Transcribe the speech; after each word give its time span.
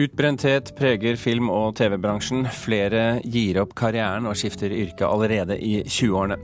Utbrenthet 0.00 0.76
preger 0.76 1.16
film- 1.16 1.50
og 1.52 1.74
TV-bransjen. 1.76 2.46
Flere 2.56 3.20
gir 3.24 3.58
opp 3.60 3.74
karrieren 3.76 4.24
og 4.30 4.38
skifter 4.38 4.72
yrke 4.72 5.04
allerede 5.04 5.58
i 5.60 5.82
20-årene. 5.84 6.38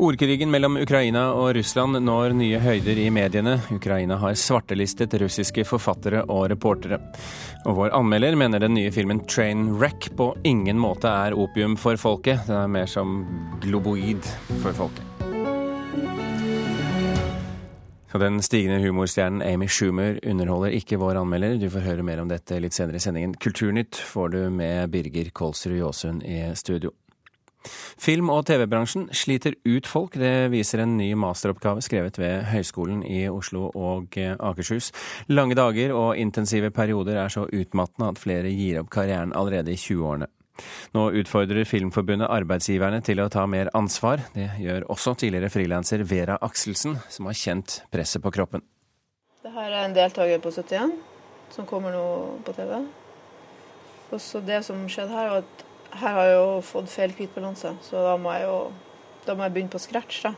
Ordkrigen 0.00 0.50
mellom 0.50 0.78
Ukraina 0.80 1.28
og 1.36 1.52
Russland 1.54 2.00
når 2.02 2.34
nye 2.34 2.58
høyder 2.58 2.98
i 2.98 3.06
mediene. 3.14 3.60
Ukraina 3.70 4.16
har 4.18 4.34
svartelistet 4.34 5.14
russiske 5.22 5.62
forfattere 5.68 6.24
og 6.26 6.48
reportere. 6.50 6.98
Og 7.68 7.78
vår 7.78 7.94
anmelder 8.00 8.38
mener 8.40 8.64
den 8.64 8.74
nye 8.74 8.90
filmen 8.90 9.20
'Trainwreck' 9.20 10.10
på 10.16 10.32
ingen 10.42 10.80
måte 10.80 11.06
er 11.06 11.36
opium 11.38 11.76
for 11.76 12.00
folket. 12.00 12.42
Den 12.48 12.56
er 12.56 12.74
mer 12.74 12.90
som 12.90 13.22
globoid 13.62 14.24
for 14.64 14.72
folket. 14.72 15.09
Den 18.18 18.40
stigende 18.42 18.80
humorstjernen 18.82 19.42
Amy 19.46 19.68
Schumer 19.70 20.16
underholder 20.26 20.74
ikke 20.74 20.98
vår 20.98 21.20
anmelder. 21.20 21.60
Du 21.62 21.68
får 21.70 21.84
høre 21.84 22.02
mer 22.02 22.18
om 22.18 22.30
dette 22.30 22.58
litt 22.58 22.74
senere 22.74 22.98
i 22.98 23.04
sendingen. 23.04 23.36
Kulturnytt 23.38 24.00
får 24.02 24.32
du 24.34 24.40
med 24.50 24.90
Birger 24.90 25.30
Kolsrud 25.30 25.78
Jåsund 25.78 26.24
i 26.26 26.42
studio. 26.58 26.90
Film- 28.00 28.32
og 28.32 28.46
TV-bransjen 28.48 29.10
sliter 29.14 29.54
ut 29.68 29.86
folk. 29.86 30.16
Det 30.18 30.50
viser 30.50 30.82
en 30.82 30.96
ny 30.98 31.12
masteroppgave 31.14 31.84
skrevet 31.84 32.18
ved 32.18 32.48
Høgskolen 32.50 33.04
i 33.04 33.28
Oslo 33.28 33.68
og 33.76 34.16
Akershus. 34.18 34.90
Lange 35.28 35.54
dager 35.54 35.94
og 35.94 36.16
intensive 36.18 36.72
perioder 36.74 37.20
er 37.20 37.28
så 37.28 37.46
utmattende 37.46 38.10
at 38.10 38.18
flere 38.18 38.50
gir 38.50 38.80
opp 38.80 38.90
karrieren 38.90 39.36
allerede 39.36 39.76
i 39.76 39.78
20-årene. 39.78 40.30
Nå 40.96 41.06
utfordrer 41.20 41.68
Filmforbundet 41.68 42.30
arbeidsgiverne 42.30 43.00
til 43.06 43.22
å 43.22 43.28
ta 43.32 43.46
mer 43.50 43.70
ansvar. 43.76 44.24
Det 44.34 44.48
gjør 44.62 44.88
også 44.92 45.14
tidligere 45.22 45.52
frilanser 45.52 46.04
Vera 46.08 46.38
Akselsen, 46.42 46.98
som 47.08 47.30
har 47.30 47.38
kjent 47.38 47.80
presset 47.92 48.22
på 48.24 48.32
kroppen. 48.34 48.64
Det 49.40 49.54
her 49.54 49.70
er 49.72 49.86
en 49.86 49.96
deltaker 49.96 50.42
på 50.42 50.52
71 50.52 50.98
som 51.54 51.66
kommer 51.66 51.94
nå 51.94 52.04
på 52.46 52.54
TV. 52.54 52.76
Og 54.10 54.20
så 54.20 54.40
Det 54.44 54.62
som 54.66 54.86
skjedde 54.88 55.14
her, 55.14 55.30
var 55.30 55.42
at 55.44 55.66
her 56.00 56.14
har 56.14 56.24
jeg 56.28 56.38
jo 56.38 56.60
fått 56.62 56.90
feil 56.90 57.12
hvitbalanse, 57.16 57.74
så 57.82 58.04
da 58.04 58.16
må 58.16 58.32
jeg 58.36 58.46
jo 58.46 58.60
da 59.26 59.34
må 59.36 59.44
jeg 59.44 59.52
begynne 59.54 59.72
på 59.72 59.82
scratch. 59.82 60.22
da. 60.22 60.34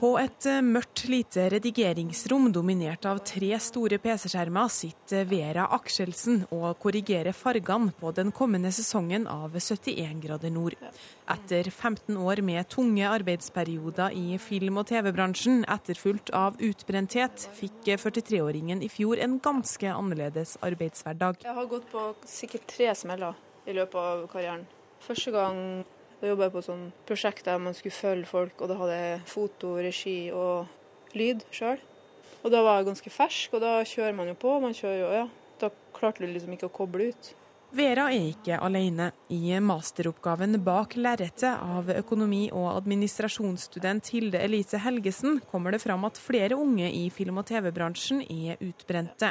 På 0.00 0.14
et 0.16 0.46
eh, 0.48 0.62
mørkt 0.64 1.02
lite 1.12 1.42
redigeringsrom 1.52 2.46
dominert 2.56 3.04
av 3.04 3.18
tre 3.28 3.50
store 3.60 3.98
PC-skjermer 4.00 4.70
sitter 4.72 5.26
Vera 5.28 5.66
Akselsen 5.76 6.46
og 6.56 6.78
korrigerer 6.80 7.36
fargene 7.36 7.92
på 7.98 8.08
den 8.16 8.32
kommende 8.32 8.72
sesongen 8.72 9.26
av 9.28 9.58
71 9.60 10.22
grader 10.24 10.54
nord. 10.54 10.78
Etter 11.28 11.68
15 11.68 12.16
år 12.16 12.40
med 12.40 12.70
tunge 12.72 13.12
arbeidsperioder 13.12 14.16
i 14.16 14.40
film- 14.40 14.80
og 14.80 14.88
TV-bransjen, 14.88 15.66
etterfulgt 15.68 16.32
av 16.32 16.56
utbrenthet, 16.56 17.50
fikk 17.60 17.92
43-åringen 17.92 18.80
i 18.80 18.88
fjor 18.88 19.20
en 19.20 19.36
ganske 19.44 19.92
annerledes 19.92 20.56
arbeidshverdag. 20.64 21.44
Jeg 21.44 21.58
har 21.60 21.72
gått 21.76 21.92
på 21.92 22.08
sikkert 22.24 22.70
tre 22.72 22.94
smeller 22.96 23.36
i 23.68 23.76
løpet 23.76 24.00
av 24.00 24.28
karrieren. 24.32 24.64
Første 25.04 25.36
gang 25.36 25.64
da 26.20 26.28
jobba 26.28 26.48
jeg 26.48 26.54
på 26.54 26.64
sånn 26.64 26.86
prosjekt 27.08 27.46
der 27.48 27.60
man 27.62 27.76
skulle 27.76 27.96
følge 27.96 28.28
folk, 28.28 28.60
og 28.60 28.70
da 28.70 28.76
hadde 28.80 28.96
jeg 28.98 29.20
foto, 29.30 29.74
regi 29.80 30.18
og 30.36 31.16
lyd 31.16 31.44
sjøl. 31.54 31.80
Og 32.40 32.52
da 32.52 32.62
var 32.64 32.80
jeg 32.80 32.90
ganske 32.90 33.12
fersk, 33.12 33.56
og 33.56 33.64
da 33.64 33.78
kjører 33.84 34.16
man 34.16 34.30
jo 34.30 34.36
på. 34.40 34.54
Man 34.62 34.76
kjører 34.76 35.00
jo, 35.00 35.10
ja. 35.12 35.26
Da 35.60 35.68
klarte 35.96 36.24
du 36.24 36.30
liksom 36.30 36.54
ikke 36.56 36.70
å 36.70 36.72
koble 36.72 37.10
ut. 37.12 37.34
Vera 37.76 38.08
er 38.10 38.32
ikke 38.32 38.56
alene. 38.58 39.10
I 39.30 39.60
masteroppgaven 39.62 40.58
bak 40.66 40.96
lerretet 40.98 41.52
av 41.52 41.92
økonomi- 41.92 42.48
og 42.50 42.72
administrasjonsstudent 42.72 44.08
Hilde 44.10 44.40
Elise 44.42 44.80
Helgesen 44.82 45.38
kommer 45.52 45.76
det 45.76 45.82
fram 45.84 46.08
at 46.08 46.18
flere 46.18 46.58
unge 46.58 46.88
i 46.90 47.04
film- 47.14 47.38
og 47.38 47.46
TV-bransjen 47.46 48.24
er 48.26 48.58
utbrente. 48.64 49.30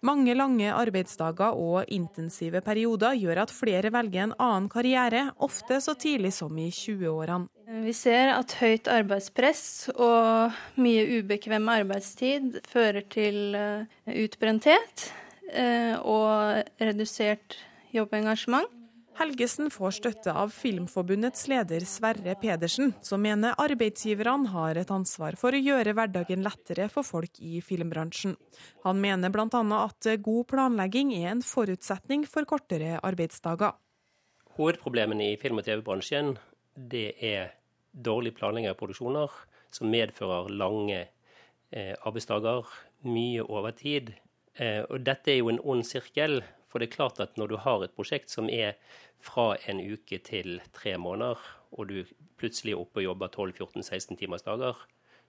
Mange 0.00 0.32
lange 0.32 0.70
arbeidsdager 0.72 1.58
og 1.60 1.90
intensive 1.92 2.62
perioder 2.64 3.18
gjør 3.20 3.42
at 3.42 3.52
flere 3.52 3.90
velger 3.92 4.22
en 4.24 4.32
annen 4.40 4.68
karriere, 4.72 5.26
ofte 5.44 5.76
så 5.84 5.92
tidlig 5.92 6.32
som 6.32 6.56
i 6.56 6.70
20-årene. 6.72 7.50
Vi 7.84 7.92
ser 7.94 8.32
at 8.32 8.54
høyt 8.62 8.88
arbeidspress 8.90 9.90
og 9.92 10.56
mye 10.80 11.04
ubekvem 11.20 11.68
arbeidstid 11.70 12.62
fører 12.72 13.04
til 13.12 13.54
eh, 13.54 13.84
utbrenthet 14.24 15.06
eh, 15.52 15.94
og 16.00 16.64
redusert 16.80 17.60
jobbengasjement. 17.92 18.79
Helgesen 19.20 19.68
får 19.68 19.90
støtte 19.98 20.32
av 20.32 20.48
Filmforbundets 20.48 21.42
leder 21.50 21.84
Sverre 21.84 22.32
Pedersen, 22.40 22.94
som 23.04 23.20
mener 23.20 23.52
arbeidsgiverne 23.60 24.48
har 24.48 24.78
et 24.80 24.92
ansvar 24.94 25.36
for 25.36 25.52
å 25.52 25.58
gjøre 25.60 25.92
hverdagen 25.92 26.40
lettere 26.40 26.86
for 26.88 27.04
folk 27.04 27.36
i 27.44 27.58
filmbransjen. 27.60 28.32
Han 28.86 29.02
mener 29.02 29.28
bl.a. 29.28 29.60
at 29.76 30.08
god 30.24 30.46
planlegging 30.48 31.12
er 31.18 31.34
en 31.34 31.42
forutsetning 31.44 32.24
for 32.24 32.48
kortere 32.48 32.94
arbeidsdager. 33.04 33.74
Hovedproblemene 34.56 35.34
i 35.34 35.36
film- 35.42 35.60
og 35.60 35.68
TV-bransjen 35.68 36.32
det 36.72 37.10
er 37.20 37.52
dårlig 37.92 38.32
planlegging 38.38 38.70
av 38.72 38.78
produksjoner, 38.80 39.34
som 39.68 39.92
medfører 39.92 40.48
lange 40.48 41.02
eh, 41.02 41.92
arbeidsdager, 41.92 42.72
mye 43.04 43.44
overtid. 43.44 44.14
Eh, 44.56 44.80
og 44.88 45.04
dette 45.04 45.34
er 45.34 45.42
jo 45.42 45.52
en 45.52 45.60
ond 45.60 45.84
sirkel. 45.84 46.40
For 46.70 46.78
det 46.78 46.90
er 46.90 46.96
klart 46.96 47.20
at 47.22 47.36
når 47.40 47.50
du 47.50 47.56
har 47.64 47.82
et 47.84 47.96
prosjekt 47.96 48.30
som 48.30 48.48
er 48.48 48.78
fra 49.20 49.52
en 49.68 49.82
uke 49.82 50.20
til 50.22 50.60
tre 50.76 50.96
måneder, 50.98 51.42
og 51.74 51.90
du 51.90 52.04
plutselig 52.40 52.74
er 52.74 52.82
oppe 52.82 53.02
og 53.02 53.10
jobber 53.10 53.34
12-14-16 53.34 54.18
timers 54.20 54.46
dager, 54.46 54.78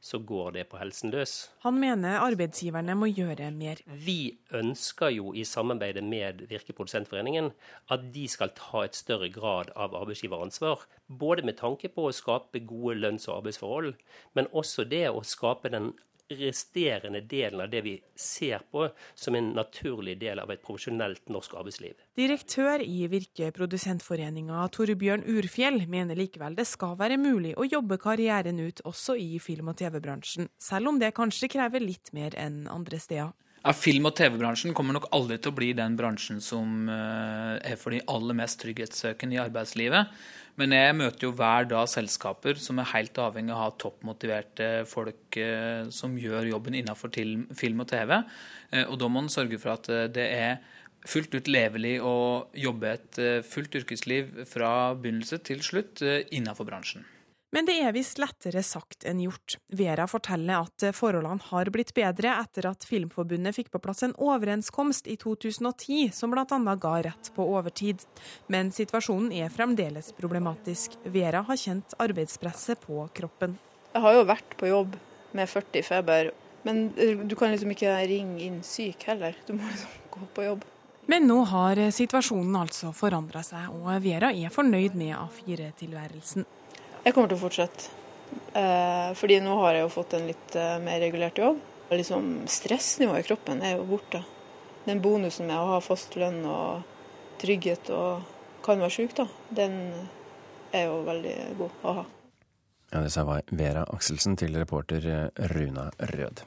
så 0.02 0.18
går 0.18 0.56
det 0.56 0.64
på 0.72 0.80
helsen 0.82 1.12
løs. 1.14 1.52
Han 1.62 1.78
mener 1.78 2.24
arbeidsgiverne 2.26 2.96
må 2.98 3.12
gjøre 3.12 3.52
mer. 3.54 3.84
Vi 3.86 4.40
ønsker 4.58 5.14
jo 5.14 5.34
i 5.38 5.44
samarbeidet 5.46 6.02
med 6.04 6.42
Virkeprodusentforeningen 6.50 7.52
at 7.94 8.08
de 8.16 8.26
skal 8.30 8.54
ta 8.58 8.82
et 8.88 8.98
større 8.98 9.30
grad 9.30 9.70
av 9.76 9.94
arbeidsgiveransvar. 10.02 10.88
Både 11.06 11.46
med 11.46 11.60
tanke 11.62 11.92
på 11.94 12.08
å 12.10 12.16
skape 12.18 12.64
gode 12.66 12.98
lønns- 12.98 13.30
og 13.30 13.44
arbeidsforhold, 13.44 13.94
men 14.34 14.50
også 14.50 14.88
det 14.90 15.06
å 15.12 15.22
skape 15.22 15.70
den 15.70 15.94
resterende 16.40 17.22
delen 17.22 17.62
av 17.64 17.70
det 17.72 17.82
vi 17.86 17.96
ser 18.16 18.64
på 18.72 18.88
som 19.16 19.36
en 19.36 19.52
naturlig 19.58 20.18
del 20.22 20.40
av 20.40 20.52
et 20.54 20.64
profesjonelt 20.64 21.30
norsk 21.34 21.56
arbeidsliv. 21.60 21.98
Direktør 22.18 22.84
i 22.86 23.06
Virkeprodusentforeninga 23.12 24.64
Torbjørn 24.76 25.26
Urfjell 25.32 25.86
mener 25.92 26.20
likevel 26.20 26.58
det 26.58 26.68
skal 26.70 26.98
være 27.00 27.20
mulig 27.22 27.54
å 27.58 27.68
jobbe 27.68 28.00
karrieren 28.02 28.60
ut 28.60 28.84
også 28.88 29.18
i 29.20 29.38
film- 29.44 29.72
og 29.72 29.80
TV-bransjen, 29.82 30.50
selv 30.62 30.94
om 30.94 31.00
det 31.02 31.14
kanskje 31.18 31.52
krever 31.52 31.84
litt 31.84 32.14
mer 32.16 32.36
enn 32.40 32.66
andre 32.72 33.00
steder. 33.02 33.32
Ja, 33.62 33.76
Film- 33.78 34.08
og 34.10 34.16
TV-bransjen 34.18 34.74
kommer 34.74 34.96
nok 34.96 35.04
aldri 35.14 35.36
til 35.38 35.52
å 35.52 35.58
bli 35.60 35.68
den 35.78 35.94
bransjen 35.94 36.40
som 36.42 36.88
er 36.90 37.76
for 37.78 37.94
de 37.94 38.00
aller 38.10 38.34
mest 38.40 38.58
trygghetssøkende 38.64 39.38
i 39.38 39.42
arbeidslivet. 39.44 40.16
Men 40.58 40.74
jeg 40.74 40.96
møter 40.98 41.28
jo 41.28 41.36
hver 41.38 41.70
dag 41.70 41.86
selskaper 41.92 42.58
som 42.58 42.82
er 42.82 42.90
helt 42.96 43.22
avhengig 43.22 43.54
av 43.54 43.60
å 43.60 43.68
ha 43.68 43.76
toppmotiverte 43.84 44.72
folk 44.90 45.38
som 45.94 46.18
gjør 46.18 46.50
jobben 46.56 46.80
innenfor 46.82 47.14
film 47.14 47.86
og 47.86 47.90
TV. 47.94 48.18
Og 48.82 48.98
da 48.98 49.12
må 49.14 49.22
man 49.22 49.32
sørge 49.32 49.62
for 49.62 49.78
at 49.78 49.94
det 50.18 50.28
er 50.42 50.58
fullt 51.06 51.38
ut 51.38 51.54
levelig 51.54 52.00
å 52.02 52.18
jobbe 52.58 52.98
et 52.98 53.24
fullt 53.46 53.78
yrkesliv 53.84 54.42
fra 54.50 54.92
begynnelse 54.98 55.38
til 55.46 55.62
slutt 55.62 56.02
innenfor 56.34 56.66
bransjen. 56.66 57.06
Men 57.52 57.68
det 57.68 57.74
er 57.84 57.92
visst 57.92 58.20
lettere 58.22 58.62
sagt 58.64 59.04
enn 59.04 59.20
gjort. 59.26 59.58
Vera 59.76 60.06
forteller 60.08 60.64
at 60.64 60.86
forholdene 60.96 61.44
har 61.50 61.68
blitt 61.74 61.92
bedre 61.98 62.38
etter 62.40 62.70
at 62.70 62.86
Filmforbundet 62.88 63.58
fikk 63.58 63.74
på 63.74 63.82
plass 63.84 64.06
en 64.08 64.16
overenskomst 64.16 65.10
i 65.12 65.18
2010 65.20 66.14
som 66.16 66.32
bl.a. 66.32 66.46
ga 66.80 66.94
rett 67.10 67.32
på 67.36 67.44
overtid. 67.44 68.06
Men 68.48 68.72
situasjonen 68.72 69.34
er 69.36 69.52
fremdeles 69.52 70.14
problematisk. 70.16 70.96
Vera 71.04 71.44
har 71.50 71.60
kjent 71.60 71.98
arbeidspresset 72.00 72.80
på 72.88 73.04
kroppen. 73.20 73.58
Jeg 73.92 74.06
har 74.06 74.16
jo 74.16 74.24
vært 74.32 74.56
på 74.56 74.72
jobb 74.72 74.96
med 75.36 75.52
40 75.52 75.84
feber, 75.84 76.32
men 76.64 76.86
du 77.28 77.36
kan 77.36 77.52
liksom 77.52 77.76
ikke 77.76 77.98
ringe 78.08 78.40
inn 78.48 78.62
syk 78.64 79.04
heller. 79.12 79.36
Du 79.44 79.58
må 79.58 79.68
liksom 79.68 80.08
gå 80.16 80.32
på 80.38 80.48
jobb. 80.48 80.64
Men 81.12 81.28
nå 81.28 81.42
har 81.52 81.84
situasjonen 81.92 82.56
altså 82.56 82.94
forandra 82.96 83.44
seg, 83.44 83.68
og 83.76 83.92
Vera 84.06 84.32
er 84.32 84.54
fornøyd 84.54 84.96
med 84.96 85.18
A4-tilværelsen. 85.18 86.48
Jeg 87.02 87.16
kommer 87.16 87.32
til 87.32 87.40
å 87.40 87.42
fortsette. 87.42 87.90
Eh, 88.54 89.10
fordi 89.18 89.40
nå 89.44 89.56
har 89.64 89.76
jeg 89.76 89.86
jo 89.86 89.92
fått 89.92 90.14
en 90.18 90.28
litt 90.30 90.56
eh, 90.60 90.78
mer 90.84 91.02
regulert 91.04 91.40
jobb. 91.42 91.60
Liksom 91.92 92.46
Stressnivået 92.48 93.26
i 93.26 93.28
kroppen 93.28 93.64
er 93.66 93.76
jo 93.76 93.88
borte. 93.90 94.22
Den 94.86 95.02
bonusen 95.04 95.50
med 95.50 95.58
å 95.58 95.74
ha 95.74 95.82
fast 95.84 96.16
lønn 96.20 96.40
og 96.48 96.86
trygghet 97.42 97.92
og 97.96 98.24
kan 98.66 98.82
være 98.82 98.94
syk, 98.94 99.16
da, 99.18 99.26
den 99.50 99.78
er 100.72 100.88
jo 100.88 101.02
veldig 101.08 101.36
god 101.60 101.84
å 101.84 101.96
ha. 102.00 102.08
Ja, 102.92 103.02
Det 103.02 103.12
sa 103.12 103.26
Vera 103.50 103.86
Akselsen 103.90 104.38
til 104.38 104.56
reporter 104.60 105.32
Runa 105.52 105.90
Rød. 105.98 106.46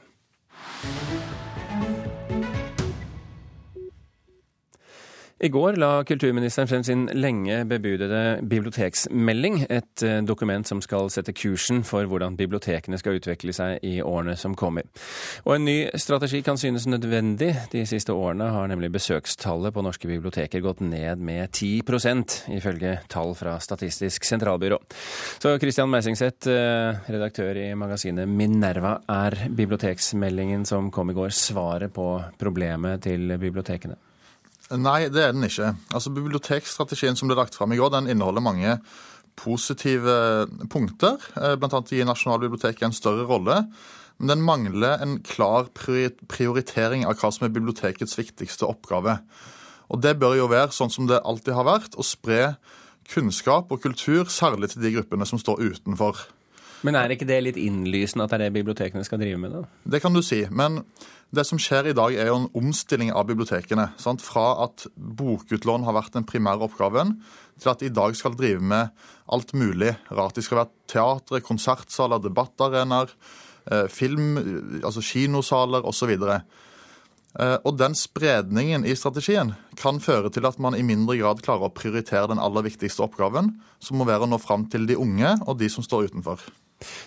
I 5.43 5.49
går 5.51 5.75
la 5.75 6.03
kulturministeren 6.07 6.67
frem 6.69 6.83
sin 6.87 7.01
lenge 7.11 7.57
bebudede 7.67 8.39
biblioteksmelding, 8.47 9.65
et 9.67 10.03
eh, 10.07 10.21
dokument 10.23 10.63
som 10.63 10.79
skal 10.79 11.09
sette 11.11 11.33
kursen 11.35 11.81
for 11.83 12.07
hvordan 12.07 12.37
bibliotekene 12.39 12.95
skal 13.01 13.17
utvikle 13.19 13.51
seg 13.51 13.83
i 13.83 13.97
årene 13.99 14.37
som 14.39 14.55
kommer. 14.55 14.87
Og 15.43 15.57
en 15.57 15.67
ny 15.67 15.75
strategi 15.99 16.39
kan 16.45 16.55
synes 16.55 16.87
nødvendig. 16.87 17.51
De 17.73 17.83
siste 17.83 18.15
årene 18.15 18.47
har 18.55 18.71
nemlig 18.71 18.93
besøkstallet 18.95 19.75
på 19.75 19.83
norske 19.83 20.07
biblioteker 20.07 20.63
gått 20.63 20.85
ned 20.87 21.19
med 21.19 21.51
10% 21.51 22.39
ifølge 22.55 22.95
tall 23.11 23.35
fra 23.35 23.57
Statistisk 23.59 24.23
sentralbyrå. 24.23 24.79
Så 25.35 25.57
Christian 25.59 25.91
Meisingseth, 25.91 26.47
eh, 26.47 27.03
redaktør 27.11 27.59
i 27.59 27.67
magasinet 27.75 28.31
Minerva, 28.31 29.01
er 29.11 29.49
biblioteksmeldingen 29.51 30.63
som 30.63 30.87
kom 30.95 31.11
i 31.11 31.19
går 31.19 31.35
svaret 31.35 31.91
på 31.91 32.09
problemet 32.39 33.03
til 33.03 33.35
bibliotekene? 33.35 34.04
Nei, 34.73 35.05
det 35.13 35.21
er 35.21 35.35
den 35.35 35.45
ikke. 35.45 35.75
Altså, 35.93 36.13
Bibliotekstrategien 36.13 37.17
som 37.17 37.29
ble 37.29 37.37
lagt 37.37 37.57
fram 37.57 37.73
i 37.75 37.77
går, 37.77 37.91
den 37.93 38.09
inneholder 38.09 38.41
mange 38.41 38.79
positive 39.37 40.47
punkter. 40.71 41.19
Bl.a. 41.35 41.55
blant 41.59 41.75
annet 41.75 41.91
gir 41.93 42.07
Nasjonalbiblioteket 42.07 42.87
en 42.87 42.95
større 42.95 43.27
rolle. 43.29 43.59
Men 44.17 44.31
den 44.31 44.45
mangler 44.47 45.01
en 45.03 45.19
klar 45.27 45.67
prioritering 45.75 47.03
av 47.05 47.19
hva 47.19 47.33
som 47.35 47.45
er 47.45 47.53
bibliotekets 47.53 48.15
viktigste 48.17 48.67
oppgave. 48.67 49.19
Og 49.91 50.01
det 50.01 50.15
bør 50.21 50.37
jo 50.39 50.49
være 50.49 50.73
sånn 50.73 50.93
som 50.93 51.09
det 51.09 51.21
alltid 51.21 51.53
har 51.57 51.67
vært, 51.67 51.97
å 51.99 52.05
spre 52.05 52.55
kunnskap 53.11 53.69
og 53.69 53.83
kultur, 53.83 54.25
særlig 54.31 54.71
til 54.71 54.81
de 54.85 54.95
gruppene 54.95 55.27
som 55.29 55.41
står 55.41 55.61
utenfor. 55.61 56.23
Men 56.85 56.97
er 56.99 57.13
ikke 57.15 57.27
det 57.27 57.41
litt 57.41 57.59
innlysende 57.59 58.27
at 58.27 58.33
det 58.33 58.37
er 58.37 58.45
det 58.45 58.55
bibliotekene 58.59 59.05
skal 59.07 59.21
drive 59.21 59.39
med? 59.41 59.55
da? 59.55 59.63
Det 59.95 60.01
kan 60.03 60.13
du 60.13 60.21
si. 60.25 60.43
Men 60.53 60.83
det 61.35 61.45
som 61.49 61.59
skjer 61.61 61.89
i 61.89 61.95
dag, 61.97 62.13
er 62.13 62.29
jo 62.29 62.37
en 62.43 62.51
omstilling 62.57 63.11
av 63.15 63.25
bibliotekene. 63.29 63.89
Sant? 64.01 64.23
Fra 64.23 64.51
at 64.67 64.85
bokutlån 64.95 65.87
har 65.87 65.97
vært 65.97 66.15
den 66.15 66.27
primære 66.27 66.67
oppgaven, 66.67 67.17
til 67.61 67.71
at 67.71 67.81
de 67.81 67.89
i 67.89 67.95
dag 67.95 68.15
skal 68.17 68.35
drive 68.37 68.61
med 68.61 68.93
alt 69.33 69.55
mulig 69.57 69.95
rart. 70.11 70.37
De 70.37 70.43
skal 70.45 70.61
være 70.61 70.73
teatre, 70.91 71.41
konsertsaler, 71.43 72.21
debattarenaer, 72.23 73.15
eh, 73.71 73.87
film, 73.89 74.37
altså 74.83 75.01
kinosaler 75.01 75.87
osv. 75.87 76.13
Eh, 77.35 77.57
og 77.65 77.79
den 77.79 77.95
spredningen 77.99 78.85
i 78.87 78.95
strategien 78.95 79.55
kan 79.79 79.99
føre 79.99 80.29
til 80.31 80.45
at 80.47 80.59
man 80.59 80.75
i 80.77 80.85
mindre 80.87 81.17
grad 81.19 81.41
klarer 81.43 81.67
å 81.67 81.73
prioritere 81.75 82.29
den 82.31 82.39
aller 82.39 82.63
viktigste 82.67 83.03
oppgaven, 83.07 83.55
som 83.79 83.97
må 83.99 84.07
være 84.07 84.27
å 84.27 84.31
nå 84.31 84.39
fram 84.39 84.69
til 84.71 84.87
de 84.87 84.99
unge 84.99 85.35
og 85.43 85.57
de 85.59 85.71
som 85.71 85.83
står 85.83 86.11
utenfor. 86.11 86.45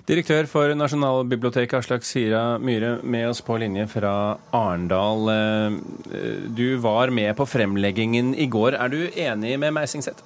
Direktør 0.09 0.47
for 0.49 0.73
Nasjonalbiblioteket, 0.75 1.77
Aslak 1.77 2.07
Sira 2.09 2.57
Myhre, 2.59 2.99
med 3.03 3.29
oss 3.29 3.43
på 3.45 3.59
linje 3.61 3.85
fra 3.93 4.39
Arendal. 4.57 5.29
Eh, 5.35 6.49
du 6.49 6.79
var 6.81 7.13
med 7.13 7.37
på 7.37 7.47
fremleggingen 7.47 8.35
i 8.35 8.49
går. 8.49 8.79
Er 8.81 8.89
du 8.89 9.03
enig 9.13 9.59
med 9.61 9.77
Meisingseth? 9.77 10.25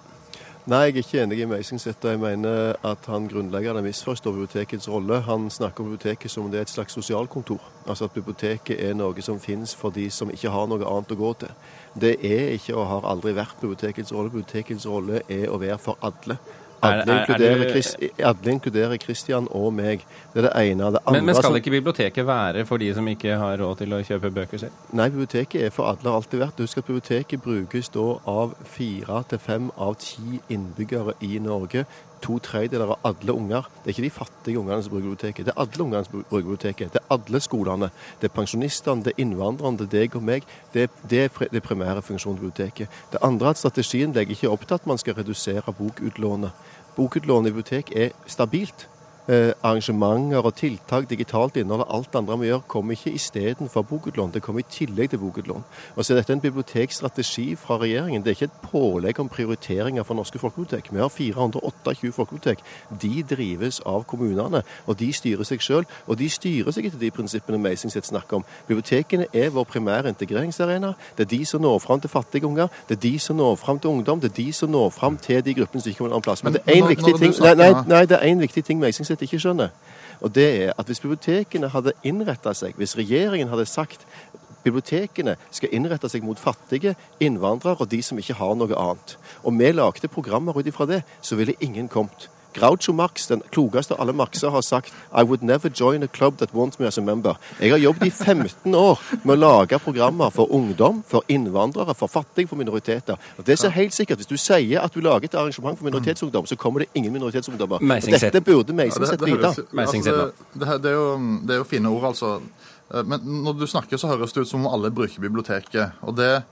Nei, 0.62 0.84
jeg 0.86 0.92
er 0.92 0.98
ikke 1.00 1.22
enig 1.24 1.40
i 1.42 1.46
Meisingseth. 1.50 2.06
Jeg 2.06 2.20
mener 2.22 2.76
at 2.86 3.06
han 3.10 3.26
grunnleggende 3.26 3.82
misforstår 3.82 4.36
bibliotekets 4.36 4.86
rolle. 4.88 5.18
Han 5.26 5.50
snakker 5.50 5.82
om 5.82 5.90
biblioteket 5.90 6.30
som 6.30 6.44
om 6.44 6.52
det 6.52 6.60
er 6.60 6.68
et 6.68 6.70
slags 6.70 6.94
sosialkontor. 6.94 7.58
Altså 7.82 8.06
at 8.06 8.14
biblioteket 8.14 8.78
er 8.78 8.94
noe 8.94 9.26
som 9.26 9.42
finnes 9.42 9.74
for 9.74 9.90
de 9.90 10.06
som 10.10 10.30
ikke 10.30 10.54
har 10.54 10.70
noe 10.70 10.86
annet 10.86 11.10
å 11.10 11.18
gå 11.18 11.32
til. 11.42 11.50
Det 11.98 12.14
er 12.22 12.54
ikke 12.54 12.76
og 12.76 12.86
har 12.92 13.10
aldri 13.10 13.34
vært 13.34 13.58
bibliotekets 13.58 14.14
rolle. 14.14 14.30
Bibliotekets 14.30 14.86
rolle 14.86 15.24
er 15.26 15.50
å 15.50 15.58
være 15.58 15.82
for 15.82 15.98
alle. 15.98 16.38
Alle 16.82 18.52
inkluderer, 18.52 18.96
Christian 18.98 19.48
og 19.50 19.72
meg. 19.74 20.02
Det 20.34 20.42
er 20.42 20.48
det 20.48 20.52
ene. 20.72 20.90
Det 20.94 21.02
men, 21.12 21.24
men, 21.24 21.34
skal 21.38 21.56
ikke 21.60 21.70
biblioteket 21.70 22.26
være 22.26 22.66
for 22.66 22.82
de 22.82 22.92
som 22.94 23.08
ikke 23.08 23.36
har 23.38 23.58
råd 23.62 23.82
til 23.82 23.94
å 23.94 24.02
kjøpe 24.02 24.32
bøker 24.34 24.64
selv? 24.64 24.78
Nei, 24.90 25.08
biblioteket 25.14 25.68
er 25.68 25.74
for 25.74 25.92
alle 25.92 26.10
har 26.10 26.18
alltid 26.18 26.42
vært. 26.42 26.62
Husk 26.64 26.82
at 26.82 26.88
biblioteket 26.90 27.44
brukes 27.44 27.92
da 27.94 28.08
av 28.32 28.56
fire 28.66 29.22
til 29.30 29.42
fem 29.42 29.70
av 29.76 29.98
ti 30.02 30.40
innbyggere 30.50 31.14
i 31.22 31.38
Norge 31.42 31.86
to 32.22 32.38
tredjedeler 32.42 32.92
av 32.94 32.98
alle 33.08 33.34
unger. 33.34 33.68
Det 33.82 33.90
er 33.90 33.94
ikke 33.96 34.04
de 34.06 34.14
fattige 34.14 34.58
ungene 34.60 34.82
som 34.82 34.92
bruker 34.92 35.08
biblioteket, 35.08 35.46
det 35.46 35.54
er 35.54 35.62
alle 35.64 35.84
ungene 35.84 36.04
som 36.06 36.18
bruker 36.18 36.46
biblioteket. 36.46 36.92
Det 36.94 37.00
er 37.00 37.14
alle 37.16 37.40
skolene. 37.42 37.90
Det 38.20 38.28
er 38.28 38.34
pensjonistene, 38.36 39.04
det 39.04 39.14
er 39.14 39.24
innvandrerne, 39.24 39.78
det 39.80 39.88
er 39.88 39.94
deg 39.96 40.18
og 40.18 40.26
meg. 40.26 40.46
Det, 40.74 40.88
det 41.10 41.24
er 41.26 41.48
det 41.52 41.62
primære 41.62 42.02
funksjonen 42.02 42.38
til 42.38 42.46
biblioteket. 42.46 43.00
Det 43.12 43.22
andre 43.22 43.50
er 43.50 43.56
at 43.56 43.62
strategien 43.62 44.14
legger 44.14 44.36
ikke 44.36 44.52
opp 44.52 44.66
til 44.66 44.78
at 44.78 44.86
man 44.86 45.02
skal 45.02 45.18
redusere 45.18 45.74
bokutlånet. 45.78 46.70
Bokutlån 46.96 47.46
i 47.46 47.50
bibliotek 47.50 47.92
er 47.96 48.10
stabilt. 48.26 48.88
Eh, 49.28 49.52
arrangementer 49.62 50.42
og 50.42 50.54
tiltak, 50.54 51.10
digitalt 51.10 51.56
innhold 51.56 51.80
og 51.80 51.94
alt 51.94 52.08
det 52.12 52.18
andre 52.18 52.38
vi 52.40 52.46
gjør, 52.46 52.58
kommer 52.68 52.92
ikke 52.92 53.10
istedenfor 53.10 53.82
bokutlån. 53.82 54.32
Det 54.34 54.42
kommer 54.42 54.60
i 54.60 54.64
tillegg 54.70 55.10
til 55.10 55.18
bokutlån. 55.18 55.64
Og 55.96 56.04
så 56.04 56.12
er 56.12 56.16
dette 56.16 56.32
en 56.32 56.40
bibliotekstrategi 56.40 57.54
fra 57.56 57.78
regjeringen. 57.78 58.22
Det 58.22 58.30
er 58.30 58.34
ikke 58.34 58.44
et 58.44 58.70
pålegg 58.70 59.20
om 59.20 59.28
prioriteringer 59.28 60.02
for 60.02 60.14
norske 60.14 60.38
folkebibliotek. 60.38 60.92
Vi 60.92 60.98
har 60.98 61.08
428 61.08 62.12
folkebibliotek. 62.12 62.58
De 63.02 63.22
drives 63.30 63.80
av 63.86 64.04
kommunene, 64.04 64.62
og 64.86 64.98
de 64.98 65.12
styrer 65.12 65.44
seg 65.44 65.62
sjøl. 65.62 65.86
Og 66.06 66.18
de 66.18 66.28
styrer 66.28 66.72
seg 66.74 66.86
etter 66.86 66.98
de 66.98 67.10
prinsippene 67.10 67.58
Meisingseth 67.58 68.08
snakker 68.08 68.36
om. 68.36 68.44
Bibliotekene 68.66 69.26
er 69.32 69.50
vår 69.50 69.64
primære 69.64 70.08
integreringsarena. 70.08 70.94
Det 71.18 71.28
er 71.28 71.30
de 71.36 71.44
som 71.46 71.62
når 71.62 71.78
fram 71.78 72.00
til 72.00 72.10
fattige 72.10 72.46
unger. 72.46 72.66
Det 72.88 72.96
er 72.96 73.00
de 73.06 73.18
som 73.18 73.36
når 73.36 73.54
fram 73.54 73.78
til 73.78 73.90
ungdom. 73.90 74.20
Det 74.20 74.30
er 74.30 74.34
de 74.42 74.52
som 74.52 74.70
når 74.70 74.90
fram 74.90 75.16
til 75.16 75.44
de 75.44 75.54
gruppene 75.54 75.82
som 75.82 75.90
ikke 75.90 75.98
kommer 75.98 76.16
en 76.16 76.22
plass. 76.22 76.44
Men 76.44 76.52
det 76.52 76.62
er 76.66 76.74
én 76.74 76.88
viktig 76.88 78.62
viktig 78.62 78.64
ting 78.64 78.80
Meisingseth 78.80 79.21
ikke 79.26 79.40
skjønner. 79.42 79.72
Og 80.22 80.34
det 80.34 80.48
er 80.62 80.72
at 80.78 80.86
Hvis 80.86 81.00
bibliotekene 81.00 81.68
hadde 81.68 81.96
innretta 82.04 82.54
seg, 82.54 82.76
hvis 82.76 82.96
regjeringen 82.96 83.50
hadde 83.50 83.66
sagt 83.66 84.06
bibliotekene 84.62 85.36
skal 85.50 85.72
innrette 85.74 86.08
seg 86.08 86.22
mot 86.22 86.38
fattige, 86.38 86.94
innvandrere 87.20 87.82
og 87.82 87.90
de 87.90 88.02
som 88.02 88.18
ikke 88.18 88.36
har 88.38 88.54
noe 88.54 88.78
annet, 88.78 89.16
og 89.42 89.58
vi 89.58 89.72
lagde 89.72 90.08
programmer 90.08 90.56
ut 90.56 90.66
ifra 90.66 90.86
det, 90.86 91.02
så 91.20 91.36
ville 91.36 91.58
ingen 91.60 91.88
kommet. 91.88 92.28
Groucho 92.54 92.92
Marx, 92.92 93.26
den 93.30 93.42
klokeste 93.50 93.94
av 93.94 94.00
alle 94.00 94.14
Marxer, 94.16 94.50
har 94.50 94.62
sagt 94.62 94.92
I 95.12 95.22
would 95.22 95.42
never 95.42 95.70
join 95.80 96.02
a 96.02 96.06
club 96.06 96.38
that 96.38 96.54
wants 96.54 96.78
me 96.78 96.86
as 96.86 96.98
a 96.98 97.02
member. 97.02 97.34
Jeg 97.60 97.70
har 97.70 97.78
jobbet 97.78 98.06
i 98.06 98.10
15 98.10 98.74
år 98.74 99.00
med 99.22 99.34
å 99.36 99.38
lage 99.40 99.78
programmer 99.82 100.30
for 100.30 100.52
ungdom, 100.52 101.02
for 101.08 101.24
innvandrere, 101.28 101.94
for 101.94 102.10
fattige, 102.12 102.48
for 102.48 102.60
minoriteter. 102.60 103.16
Og 103.38 103.46
det 103.46 103.56
er 103.56 103.62
så 103.64 103.72
helt 103.72 103.94
sikkert. 103.94 104.22
Hvis 104.22 104.30
du 104.30 104.36
sier 104.36 104.82
at 104.82 104.94
du 104.94 105.00
lager 105.00 105.30
et 105.30 105.38
arrangement 105.38 105.78
for 105.78 105.88
minoritetsungdom, 105.88 106.46
så 106.46 106.56
kommer 106.56 106.84
det 106.84 106.90
ingen 106.94 107.12
minoritetsungdommer. 107.12 107.82
Dette 108.12 108.40
burde 108.40 108.76
Meisingseth 108.76 109.24
vite. 109.24 109.54
Altså, 109.76 109.98
det, 110.54 110.90
er 110.90 110.96
jo, 110.96 111.08
det 111.46 111.56
er 111.56 111.62
jo 111.62 111.68
fine 111.68 111.88
ord, 111.88 112.10
altså. 112.12 112.36
Eh, 112.94 113.04
men 113.04 113.20
når 113.44 113.58
du 113.60 113.66
snakker, 113.66 113.96
så 113.96 114.12
høres 114.12 114.32
det 114.32 114.44
ut 114.44 114.50
som 114.50 114.66
om 114.66 114.72
alle 114.74 114.92
bruker 114.94 115.22
biblioteket. 115.22 115.98
Og 116.02 116.16
det, 116.16 116.42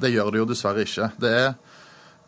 det 0.00 0.12
gjør 0.14 0.32
det 0.32 0.42
jo 0.42 0.48
dessverre 0.52 0.86
ikke. 0.86 1.10
Det 1.20 1.34
er 1.44 1.52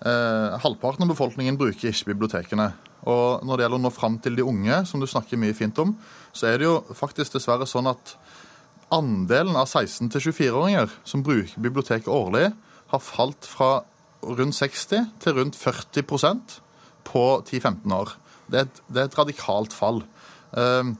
eh, 0.06 0.58
Halvparten 0.62 1.06
av 1.06 1.12
befolkningen 1.12 1.58
bruker 1.60 1.90
ikke 1.90 2.12
bibliotekene. 2.12 2.72
Og 3.10 3.42
når 3.46 3.58
det 3.58 3.64
gjelder 3.66 3.80
å 3.80 3.84
nå 3.86 3.92
fram 3.94 4.18
til 4.22 4.36
de 4.38 4.46
unge, 4.46 4.82
som 4.86 5.02
du 5.02 5.08
snakker 5.10 5.40
mye 5.40 5.56
fint 5.58 5.78
om, 5.82 5.94
så 6.32 6.50
er 6.50 6.60
det 6.60 6.68
jo 6.68 6.76
faktisk 6.96 7.36
dessverre 7.36 7.66
sånn 7.68 7.90
at 7.90 8.16
andelen 8.92 9.56
av 9.56 9.66
16- 9.70 10.12
24-åringer 10.12 10.92
som 11.08 11.24
bruker 11.24 11.64
biblioteket 11.64 12.10
årlig, 12.12 12.50
har 12.92 13.02
falt 13.02 13.48
fra 13.48 13.80
rundt 14.22 14.54
60 14.54 15.08
til 15.22 15.38
rundt 15.38 15.56
40% 15.58 16.58
på 17.08 17.24
10-15 17.48 17.94
år. 17.96 18.12
Det 18.46 18.60
er, 18.60 18.68
et, 18.68 18.82
det 18.88 19.00
er, 19.00 19.08
et, 19.08 19.18
radikalt 19.18 19.74
fall. 19.74 20.02
Eh, 20.52 20.92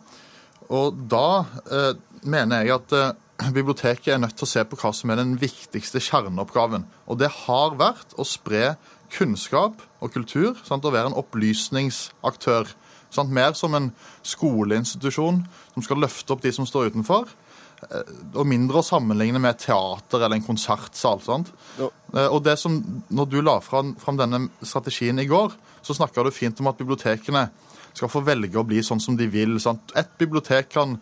og 0.73 1.03
da 1.13 1.27
eh, 1.69 1.93
mener 2.23 2.63
jeg 2.63 2.75
at 2.79 2.95
uh, 2.97 3.11
biblioteket 3.51 4.13
er 4.15 4.21
nødt 4.23 4.37
til 4.39 4.47
å 4.47 4.53
se 4.53 4.63
på 4.69 4.79
hva 4.79 4.93
som 4.95 5.11
er 5.11 5.19
den 5.19 5.35
viktigste 5.41 6.03
kjerneoppgaven. 6.05 6.87
Og 7.11 7.19
det 7.21 7.31
har 7.45 7.77
vært 7.81 8.15
å 8.21 8.27
spre 8.29 8.77
kunnskap 9.13 9.83
og 10.01 10.13
kultur. 10.15 10.57
Sant? 10.67 10.85
og 10.85 10.95
være 10.95 11.13
en 11.13 11.19
opplysningsaktør. 11.19 12.71
Sant? 13.13 13.33
Mer 13.33 13.57
som 13.59 13.75
en 13.79 13.91
skoleinstitusjon 14.27 15.43
som 15.75 15.87
skal 15.87 16.03
løfte 16.05 16.35
opp 16.35 16.45
de 16.45 16.53
som 16.55 16.69
står 16.69 16.93
utenfor. 16.93 17.33
Eh, 17.89 18.15
og 18.37 18.47
mindre 18.49 18.81
å 18.81 18.87
sammenligne 18.87 19.41
med 19.43 19.59
teater 19.63 20.23
eller 20.23 20.39
en 20.39 20.47
konsertsal. 20.47 21.21
sant? 21.25 21.53
Ja. 21.81 21.91
Eh, 22.15 22.29
og 22.29 22.45
det 22.47 22.59
som, 22.61 22.79
når 23.11 23.31
du 23.33 23.41
la 23.43 23.59
fram, 23.61 23.97
fram 24.01 24.21
denne 24.21 24.47
strategien 24.63 25.19
i 25.19 25.29
går, 25.31 25.53
så 25.83 25.97
snakka 25.99 26.23
du 26.23 26.31
fint 26.31 26.61
om 26.61 26.71
at 26.71 26.79
bibliotekene 26.79 27.49
skal 27.93 28.09
få 28.09 28.23
velge 28.25 28.57
å 28.57 28.67
bli 28.67 28.81
sånn 28.85 29.03
som 29.03 29.17
de 29.19 29.27
vil. 29.29 29.59
Sant? 29.61 29.93
Et 29.99 30.09
bibliotek 30.19 30.71
kan 30.73 30.97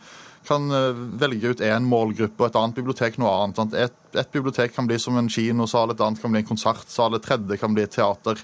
kan 0.49 0.73
eh, 0.73 1.01
velge 1.21 1.53
ut 1.53 1.65
én 1.65 1.87
målgruppe 1.87 2.45
og 2.45 2.51
et 2.51 2.59
annet 2.61 2.79
bibliotek 2.81 3.19
noe 3.21 3.33
annet. 3.45 3.79
Et, 3.87 3.97
et, 4.17 4.33
bibliotek 4.33 4.75
kan 4.75 4.89
bli 4.89 4.99
som 5.01 5.19
en 5.21 5.31
kinosal, 5.31 5.93
et 5.93 6.05
annet 6.05 6.23
kan 6.23 6.33
bli 6.33 6.43
en 6.43 6.51
konsertsal, 6.51 7.17
et 7.17 7.27
tredje 7.27 7.61
kan 7.61 7.75
bli 7.77 7.85
et 7.87 7.95
teater. 7.95 8.41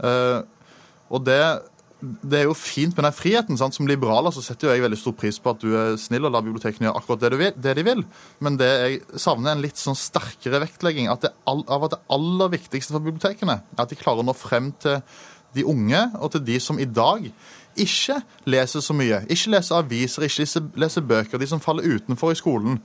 Uh, 0.00 0.40
og 1.12 1.24
det, 1.26 1.40
det, 2.00 2.38
er 2.40 2.46
jo 2.48 2.56
fint 2.56 2.96
med 2.96 3.06
den 3.06 3.16
friheten. 3.16 3.58
Sant? 3.60 3.76
Som 3.76 3.88
liberaler 3.90 4.34
så 4.34 4.42
setter 4.44 4.68
jo 4.68 4.74
jeg 4.74 4.84
veldig 4.84 5.00
stor 5.00 5.16
pris 5.20 5.38
på 5.42 5.52
at 5.52 5.62
du 5.62 5.74
er 5.76 5.98
snill 6.00 6.28
og 6.28 6.34
lar 6.34 6.46
bibliotekene 6.46 6.88
gjøre 6.88 7.02
akkurat 7.02 7.24
det, 7.24 7.32
vil, 7.40 7.52
det, 7.56 7.74
de 7.78 7.86
vil. 7.86 8.04
Men 8.42 8.58
det 8.60 8.70
jeg 8.70 9.20
savner 9.20 9.54
en 9.54 9.64
litt 9.64 9.80
sånn 9.80 9.98
sterkere 9.98 10.62
vektlegging 10.64 11.10
at 11.12 11.28
all, 11.50 11.64
av 11.68 11.88
at 11.88 11.96
det 11.96 12.02
aller 12.16 12.54
viktigste 12.56 12.96
for 12.96 13.06
bibliotekene 13.06 13.60
er 13.60 13.84
at 13.84 13.92
de 13.92 13.98
klarer 14.00 14.24
å 14.24 14.30
nå 14.30 14.36
frem 14.38 14.72
til 14.82 15.02
de 15.56 15.66
unge 15.66 16.00
og 16.20 16.30
til 16.34 16.44
de 16.46 16.60
som 16.62 16.78
i 16.78 16.86
dag 16.86 17.24
ikke 17.78 18.20
leser 18.50 18.82
så 18.84 18.94
mye, 18.96 19.22
ikke 19.30 19.52
leser 19.54 19.78
aviser, 19.78 20.26
ikke 20.26 20.62
leser 20.80 21.06
bøker, 21.06 21.38
de 21.38 21.48
som 21.48 21.62
faller 21.62 21.86
utenfor 21.86 22.34
i 22.34 22.38
skolen, 22.38 22.78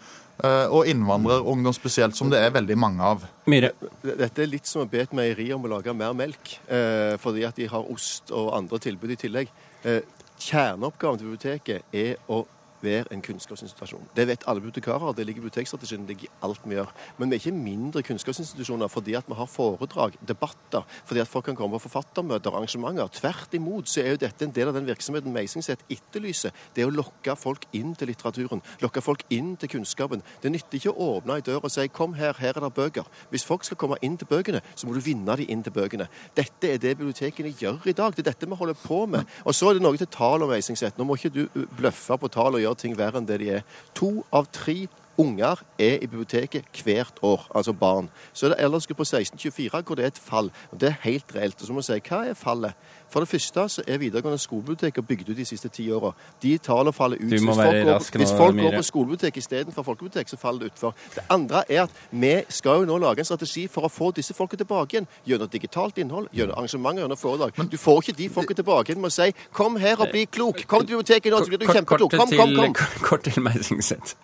eh, 0.44 0.66
og 0.70 0.90
innvandrerungdom 0.90 1.74
spesielt, 1.74 2.18
som 2.18 2.30
det 2.32 2.42
er 2.44 2.54
veldig 2.56 2.78
mange 2.78 3.04
av. 3.04 3.26
Myhre. 3.50 3.72
Dette 4.04 4.44
er 4.44 4.52
litt 4.52 4.70
som 4.70 4.84
å 4.84 4.90
be 4.90 5.04
et 5.04 5.16
meieri 5.16 5.52
om 5.56 5.66
å 5.66 5.74
lage 5.78 5.94
mer 5.94 6.14
melk, 6.14 6.58
eh, 6.68 7.16
fordi 7.22 7.46
at 7.48 7.56
de 7.56 7.70
har 7.72 7.92
ost 7.92 8.32
og 8.32 8.54
andre 8.58 8.80
tilbud 8.80 9.12
i 9.12 9.20
tillegg. 9.26 9.54
Eh, 9.84 10.02
kjerneoppgaven 10.40 11.20
til 11.20 11.32
biblioteket 11.32 11.82
er 11.94 12.16
å 12.30 12.46
være 12.86 13.12
en 13.14 13.24
kunnskapsinstitusjon. 13.26 14.08
Det 14.16 14.28
vet 14.30 14.46
alle 14.48 14.62
bibliotekarer. 14.64 15.16
Det 15.18 15.26
ligger 15.26 15.42
i 15.42 15.46
bibliotekstrategien, 15.46 16.06
det 16.06 16.16
ligger 16.16 16.30
i 16.30 16.34
alt 16.48 16.66
vi 16.66 16.78
gjør. 16.78 16.94
Men 17.18 17.32
vi 17.32 17.38
er 17.38 17.44
ikke 17.44 17.58
mindre 17.58 18.04
kunnskapsinstitusjoner 18.06 18.92
fordi 18.92 19.16
at 19.18 19.28
vi 19.30 19.38
har 19.40 19.50
foredrag, 19.50 20.16
debatter, 20.28 20.86
fordi 21.06 21.24
at 21.24 21.32
folk 21.32 21.50
kan 21.50 21.58
komme 21.58 21.80
på 21.80 21.88
forfattermøter 21.88 22.54
arrangementer. 22.54 23.12
Tvert 23.20 23.54
imot 23.58 23.90
så 23.90 24.04
er 24.04 24.14
jo 24.14 24.22
dette 24.26 24.46
en 24.46 24.54
del 24.56 24.72
av 24.72 24.78
den 24.78 24.88
virksomheten 24.88 25.34
Meisingset 25.36 25.84
etterlyser. 25.92 26.54
Det 26.76 26.84
er 26.84 26.92
å 26.92 26.96
lokke 26.96 27.36
folk 27.40 27.68
inn 27.76 27.96
til 27.98 28.12
litteraturen, 28.12 28.64
lokke 28.84 29.04
folk 29.04 29.26
inn 29.34 29.56
til 29.60 29.72
kunnskapen. 29.76 30.24
Det 30.42 30.52
nytter 30.54 30.80
ikke 30.80 30.94
å 30.94 31.10
åpne 31.16 31.40
ei 31.40 31.46
dør 31.46 31.66
og 31.66 31.72
si 31.72 31.88
'kom 31.88 32.14
her, 32.16 32.34
her 32.40 32.54
er 32.56 32.62
det 32.62 32.74
bøker'. 32.74 33.06
Hvis 33.32 33.46
folk 33.46 33.64
skal 33.64 33.78
komme 33.78 33.98
inn 34.02 34.18
til 34.18 34.28
bøkene, 34.28 34.62
så 34.76 34.88
må 34.88 34.94
du 34.94 35.00
vinne 35.00 35.36
dem 35.36 35.46
inn 35.50 35.64
til 35.64 35.72
bøkene. 35.72 36.08
Dette 36.36 36.70
er 36.70 36.78
det 36.78 36.98
bibliotekene 36.98 37.54
gjør 37.54 37.88
i 37.88 37.94
dag. 37.94 38.16
Det 38.16 38.28
er 38.28 38.32
dette 38.32 38.48
vi 38.48 38.56
holder 38.56 38.74
på 38.74 39.06
med. 39.06 39.26
Og 39.46 39.54
så 39.54 39.70
er 39.70 39.74
det 39.74 39.82
noe 39.82 39.98
til 39.98 40.08
tall 40.08 40.44
om 40.44 40.50
Meisingset. 40.50 40.98
Nå 40.98 41.04
må 41.06 41.16
ikke 41.16 41.34
du 41.34 41.48
bløffe 41.78 42.18
på 42.18 42.32
tall 42.32 42.56
og 42.56 42.62
gjøre 42.62 42.75
ting 42.80 42.98
verre 42.98 43.22
enn 43.22 43.28
det 43.28 43.40
de 43.42 43.52
er. 43.60 43.66
To 44.00 44.26
av 44.36 44.48
tre 44.54 44.86
unger 45.18 45.62
er 45.80 46.02
i 46.02 46.08
biblioteket 46.08 46.82
hvert 46.84 47.20
år, 47.24 47.48
altså 47.56 47.74
barn. 47.74 48.10
Så 48.34 48.46
er 48.46 48.54
det 48.54 48.64
aldersgruppe 48.66 49.04
16-24 49.08 49.82
hvor 49.82 49.96
det 49.96 50.04
er 50.04 50.14
et 50.14 50.20
fall. 50.20 50.52
og 50.72 50.82
Det 50.82 50.90
er 50.90 51.04
helt 51.08 51.36
reelt. 51.36 51.62
Og 51.62 51.68
så 51.68 51.74
må 51.74 51.84
vi 51.84 51.88
si 51.88 52.02
hva 52.10 52.24
er 52.30 52.40
fallet? 52.40 52.76
For 53.16 53.24
det 53.24 53.30
første 53.32 53.64
så 53.70 53.84
er 53.88 54.00
videregående 54.02 54.38
skolebiblioteker 54.44 55.04
bygd 55.08 55.30
ut 55.30 55.38
de 55.38 55.46
siste 55.48 55.70
ti 55.72 55.86
åra. 55.96 56.10
De 56.44 56.58
tallene 56.60 56.92
faller 56.92 57.22
ut. 57.22 57.30
Hvis 57.32 57.46
folk, 57.48 57.78
går, 57.88 58.18
hvis 58.20 58.34
folk 58.36 58.58
går 58.60 58.76
på 58.76 58.82
skolebibliotek 58.84 59.38
istedenfor 59.40 59.86
folkebibliotek, 59.88 60.28
så 60.28 60.40
faller 60.42 60.66
det 60.66 60.74
utfor. 60.74 60.92
Det 61.16 61.24
andre 61.32 61.62
er 61.70 61.86
at 61.86 61.96
vi 62.12 62.34
skal 62.50 62.84
jo 62.84 62.90
nå 62.90 62.98
lage 63.00 63.24
en 63.24 63.30
strategi 63.30 63.64
for 63.72 63.88
å 63.88 63.94
få 63.94 64.12
disse 64.20 64.36
folka 64.36 64.60
tilbake 64.60 64.98
igjen. 64.98 65.08
Gjennom 65.32 65.48
digitalt 65.56 66.04
innhold, 66.04 66.28
gjennom 66.36 66.60
arrangementer, 66.60 67.06
gjennom 67.06 67.24
foredrag. 67.24 67.56
Men 67.56 67.72
du 67.72 67.80
får 67.80 68.04
ikke 68.04 68.18
de 68.20 68.30
folka 68.36 68.60
tilbake 68.60 68.92
igjen 68.92 69.02
med 69.08 69.14
å 69.14 69.16
si 69.16 69.32
'kom 69.54 69.80
her 69.80 69.96
og 69.96 70.12
bli 70.12 70.28
klok'. 70.28 70.68
Kom 70.68 70.84
til 70.84 70.98
biblioteket 70.98 71.32
nå, 71.32 71.40
så 71.40 71.48
blir 71.48 71.64
du 71.64 71.72
kjempeklok. 71.72 72.12
Kom, 72.12 72.30
kom, 72.30 72.56
kom. 72.56 72.74
Kort 73.00 73.24
til 73.24 73.40
Meisingseth. 73.42 74.16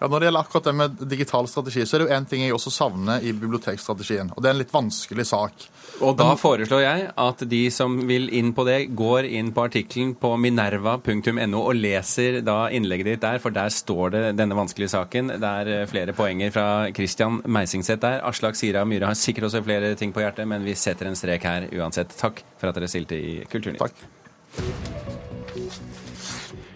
Ja, 0.00 0.08
Når 0.08 0.20
det 0.20 0.28
gjelder 0.28 0.44
akkurat 0.44 0.64
det 0.64 0.74
med 0.74 0.96
digital 1.08 1.48
strategi, 1.48 1.84
så 1.86 1.96
er 1.96 2.02
det 2.02 2.08
jo 2.08 2.16
én 2.16 2.26
ting 2.28 2.42
jeg 2.42 2.56
også 2.56 2.72
savner 2.74 3.22
i 3.22 3.32
bibliotekstrategien. 3.32 4.32
Og 4.34 4.42
det 4.42 4.50
er 4.50 4.56
en 4.56 4.62
litt 4.62 4.74
vanskelig 4.74 5.26
sak. 5.30 5.66
Og 6.02 6.16
da 6.18 6.32
foreslår 6.38 6.82
jeg 6.82 7.04
at 7.22 7.44
de 7.48 7.60
som 7.70 7.94
vil 8.08 8.26
inn 8.34 8.50
på 8.56 8.64
det, 8.66 8.78
går 8.98 9.28
inn 9.28 9.52
på 9.54 9.66
artikkelen 9.68 10.14
på 10.18 10.32
minerva.no 10.40 11.62
og 11.62 11.78
leser 11.78 12.40
da 12.46 12.64
innlegget 12.74 13.12
ditt 13.12 13.24
der, 13.24 13.40
for 13.42 13.54
der 13.54 13.70
står 13.72 14.14
det 14.16 14.24
denne 14.40 14.58
vanskelige 14.58 14.94
saken. 14.96 15.36
Det 15.38 15.52
er 15.62 15.72
eh, 15.76 15.86
flere 15.90 16.16
poenger 16.16 16.54
fra 16.54 16.66
Christian 16.94 17.40
Meisingseth 17.46 18.02
der. 18.02 18.22
Aslak 18.26 18.58
Sira 18.58 18.84
Myhre 18.88 19.12
har 19.12 19.18
sikkert 19.18 19.50
også 19.50 19.64
flere 19.64 19.94
ting 20.00 20.14
på 20.14 20.24
hjertet, 20.24 20.48
men 20.50 20.66
vi 20.66 20.74
setter 20.78 21.10
en 21.10 21.18
strek 21.18 21.46
her 21.46 21.68
uansett. 21.72 22.10
Takk 22.18 22.42
for 22.58 22.70
at 22.70 22.80
dere 22.80 22.90
stilte 22.90 23.18
i 23.18 23.42
Kulturnytt. 23.50 23.84
Takk. 23.84 25.93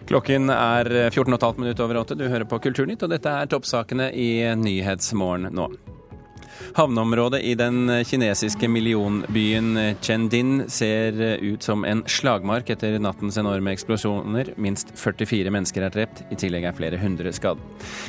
Klokken 0.08 0.48
er 0.48 0.88
14,5 1.10 1.58
minutter 1.60 1.84
over 1.84 2.00
åtte. 2.00 2.16
Du 2.16 2.24
hører 2.28 2.48
på 2.48 2.56
Kulturnytt, 2.64 3.02
og 3.04 3.12
dette 3.12 3.28
er 3.28 3.50
toppsakene 3.52 4.08
i 4.16 4.30
Nyhetsmorgen 4.56 5.50
nå. 5.52 5.68
Havneområdet 6.78 7.40
i 7.46 7.54
den 7.58 7.90
kinesiske 8.04 8.68
millionbyen 8.70 9.94
Chendin 10.00 10.64
ser 10.70 11.18
ut 11.42 11.62
som 11.62 11.84
en 11.84 12.02
slagmark 12.06 12.70
etter 12.70 12.98
nattens 13.02 13.38
enorme 13.40 13.72
eksplosjoner. 13.76 14.52
Minst 14.56 14.92
44 14.98 15.52
mennesker 15.54 15.86
er 15.86 15.94
drept, 15.94 16.24
i 16.32 16.38
tillegg 16.38 16.68
er 16.68 16.76
flere 16.76 17.00
hundre 17.00 17.32
skadd. 17.34 17.60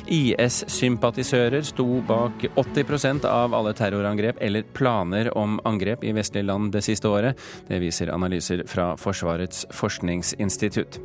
IS-sympatisører 0.10 1.66
sto 1.68 1.88
bak 2.08 2.46
80% 2.56 3.28
av 3.30 3.56
alle 3.58 3.74
terrorangrep 3.78 4.42
eller 4.42 4.68
planer 4.74 5.32
om 5.38 5.60
angrep 5.68 6.04
i 6.04 6.14
vestlige 6.16 6.48
land 6.50 6.74
det 6.74 6.84
siste 6.86 7.10
året. 7.10 7.40
Det 7.68 7.82
viser 7.82 8.14
analyser 8.14 8.66
fra 8.70 8.92
Forsvarets 9.00 9.66
forskningsinstitutt. 9.76 11.00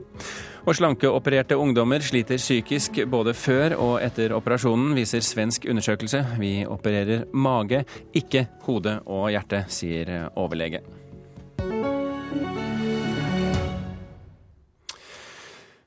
Og 0.64 0.78
slankeopererte 0.78 1.58
ungdommer 1.60 2.00
sliter 2.00 2.40
psykisk 2.40 3.02
både 3.12 3.34
før 3.36 3.74
og 3.76 3.98
etter 4.00 4.32
operasjonen, 4.32 4.94
viser 4.96 5.20
svensk 5.20 5.66
undersøkelse. 5.68 6.22
Vi 6.40 6.52
opererer 6.64 7.26
mage, 7.34 7.84
ikke 8.14 8.46
hode 8.64 9.00
og 9.04 9.30
hjerte, 9.34 9.64
sier 9.72 10.14
overlege. 10.38 10.84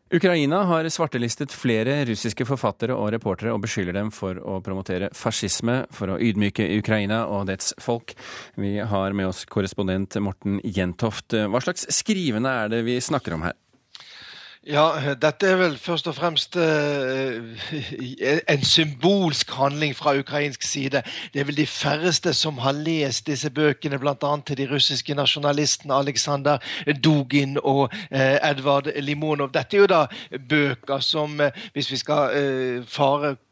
Ukraina 0.07 0.61
har 0.63 0.87
svartelistet 0.87 1.51
flere 1.51 1.97
russiske 2.07 2.45
forfattere 2.47 2.95
og 2.95 3.09
reportere 3.11 3.51
og 3.51 3.59
beskylder 3.65 3.97
dem 3.97 4.11
for 4.15 4.39
å 4.39 4.61
promotere 4.63 5.09
fascisme, 5.11 5.81
for 5.91 6.13
å 6.13 6.19
ydmyke 6.23 6.63
Ukraina 6.77 7.25
og 7.27 7.49
dets 7.49 7.73
folk. 7.83 8.15
Vi 8.55 8.77
har 8.79 9.11
med 9.11 9.27
oss 9.33 9.43
korrespondent 9.51 10.15
Morten 10.23 10.61
Jentoft. 10.63 11.35
Hva 11.35 11.59
slags 11.59 11.89
skrivende 11.91 12.55
er 12.63 12.71
det 12.71 12.85
vi 12.87 13.01
snakker 13.03 13.35
om 13.35 13.43
her? 13.49 13.59
Ja, 14.67 15.13
dette 15.21 15.47
er 15.47 15.55
vel 15.61 15.77
først 15.79 16.09
og 16.11 16.15
fremst 16.17 16.57
uh, 16.59 16.63
en 18.51 18.63
symbolsk 18.67 19.51
handling 19.55 19.95
fra 19.95 20.17
ukrainsk 20.19 20.61
side. 20.61 21.01
Det 21.33 21.39
er 21.39 21.47
vel 21.47 21.57
de 21.57 21.67
færreste 21.67 22.33
som 22.33 22.57
har 22.57 22.75
lest 22.75 23.27
disse 23.27 23.49
bøkene, 23.49 23.99
bl.a. 23.99 24.33
til 24.45 24.57
de 24.57 24.67
russiske 24.73 25.15
nasjonalistene 25.15 25.95
Aleksandr 25.95 26.59
Dugin 27.03 27.57
og 27.63 27.89
Edvard 28.11 28.91
Limonov. 28.99 29.53
Dette 29.55 29.77
er 29.77 29.85
jo 29.85 29.87
da 29.87 30.05
bøker 30.49 30.99
som, 30.99 31.39
hvis 31.73 31.91
vi 31.91 32.03
skal 32.03 32.83
fare 32.91 33.37
Eh, 33.37 33.46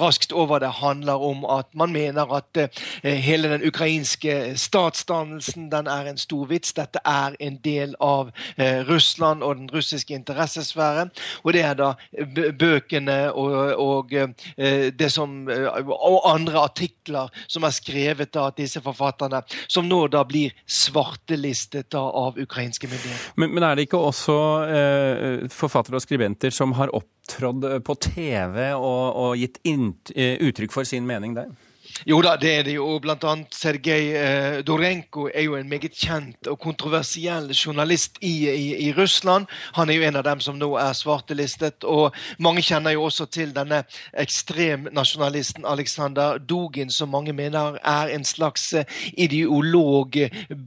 raskt 0.00 0.32
over 0.32 0.58
det 0.62 0.70
handler 0.80 1.22
om 1.22 1.44
at 1.44 1.66
man 1.74 1.92
mener 1.92 2.30
at 2.36 2.56
eh, 3.02 3.14
hele 3.18 3.48
den 3.48 3.66
ukrainske 3.66 4.54
statsdannelsen 4.56 5.70
den 5.72 5.86
er 5.86 6.10
en 6.10 6.18
stor 6.18 6.46
vits. 6.46 6.72
Dette 6.72 7.02
er 7.04 7.36
en 7.40 7.58
del 7.64 7.96
av 8.00 8.30
eh, 8.56 8.82
Russland 8.88 9.42
og 9.42 9.56
den 9.56 9.70
russiske 9.70 10.14
interessesfæren. 10.14 11.10
Og 11.42 11.52
det 11.52 11.62
er 11.62 11.74
da 11.74 11.92
bøkene 12.58 13.32
og, 13.32 13.74
og 13.78 14.12
det 14.98 15.10
som, 15.12 15.48
og 15.48 16.20
andre 16.30 16.60
artikler 16.60 17.32
som 17.46 17.64
er 17.66 17.74
skrevet 17.74 18.36
av 18.36 18.54
disse 18.56 18.80
forfatterne, 18.84 19.42
som 19.68 19.88
nå 19.88 20.06
da 20.12 20.24
blir 20.28 20.54
svartelistet 20.66 21.94
av 21.94 22.38
ukrainske 22.40 22.88
myndigheter. 22.88 23.32
Men, 23.36 23.54
men 23.54 23.66
er 23.66 23.76
det 23.76 23.88
ikke 23.88 24.00
også 24.00 24.38
eh, 24.68 25.48
forfattere 25.52 25.98
og 25.98 26.04
skribenter 26.04 26.54
som 26.54 26.74
har 26.78 26.92
opp 26.94 27.08
opptrådt 27.24 27.84
på 27.84 27.94
TV 27.94 28.74
og, 28.76 29.16
og 29.16 29.36
gitt 29.40 29.58
eh, 29.64 30.36
uttrykk 30.40 30.72
for 30.72 30.84
sin 30.84 31.06
mening 31.06 31.34
der? 31.36 31.48
Jo 32.02 32.18
da, 32.20 32.34
det 32.36 32.50
er 32.50 32.64
det 32.66 32.74
jo. 32.74 32.88
Blant 33.00 33.22
annet 33.24 33.54
Sergej 33.54 34.08
eh, 34.18 34.56
Dorenko 34.66 35.28
er 35.30 35.46
jo 35.46 35.54
en 35.56 35.68
meget 35.70 35.94
kjent 35.94 36.48
og 36.50 36.58
kontroversiell 36.60 37.46
journalist 37.54 38.18
i, 38.20 38.32
i, 38.50 38.64
i, 38.88 38.92
Russland. 38.92 39.46
Han 39.78 39.90
er 39.90 40.00
jo 40.00 40.08
en 40.08 40.18
av 40.18 40.26
dem 40.26 40.42
som 40.42 40.58
nå 40.58 40.72
er 40.80 40.92
svartelistet. 40.98 41.86
Og 41.86 42.12
mange 42.42 42.64
kjenner 42.66 42.96
jo 42.96 43.06
også 43.06 43.28
til 43.32 43.54
denne 43.56 43.84
ekstremnasjonalisten 44.20 45.64
Aleksandr 45.70 46.42
Dugin, 46.42 46.90
som 46.90 47.12
mange 47.14 47.32
mener 47.32 47.78
er 47.80 48.12
en 48.12 48.26
slags 48.26 48.66
eh, 48.74 48.90
ideolog 49.14 50.18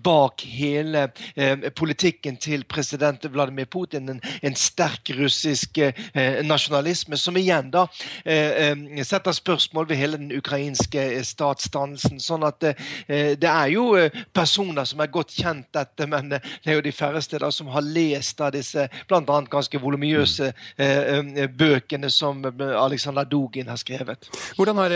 bak 0.08 0.42
hele 0.48 1.10
eh, 1.36 1.68
politikken 1.76 2.40
til 2.42 2.66
president 2.66 3.28
Vladimir 3.30 3.70
Putin. 3.70 4.10
En, 4.16 4.24
en 4.42 4.58
sterk 4.58 5.12
russisk 5.20 5.78
eh, 5.84 6.42
nasjonalisme, 6.48 7.20
som 7.20 7.38
igjen 7.38 7.70
da 7.76 7.86
eh, 8.24 8.72
eh, 8.72 9.06
setter 9.06 9.36
spørsmål 9.36 9.92
ved 9.92 10.02
hele 10.02 10.24
den 10.24 10.34
ukrainske 10.34 11.17
statsdannelsen. 11.26 12.20
Sånn 12.22 12.46
at 12.48 12.60
det, 12.64 12.74
det 13.42 13.50
er 13.50 13.72
jo 13.74 13.90
eh, 13.98 14.14
personer 14.34 14.88
som 14.88 15.02
er 15.04 15.12
godt 15.14 15.34
kjent 15.38 15.70
dette, 15.76 16.08
men 16.10 16.32
eh, 16.38 16.54
det 16.64 16.72
er 16.72 16.80
jo 16.80 16.86
de 16.86 16.96
færreste 16.96 17.42
da 17.42 17.52
som 17.54 17.72
har 17.74 17.86
lest 17.86 18.42
av 18.44 18.54
disse 18.56 18.88
bl.a. 19.10 19.42
ganske 19.50 19.82
volumiøse 19.82 20.52
bøkene 21.58 22.10
som 22.14 22.42
Aleksandr 22.46 23.28
Dugin 23.30 23.70
har 23.72 23.80
skrevet. 23.80 24.30
Hvordan 24.58 24.82
har 24.82 24.96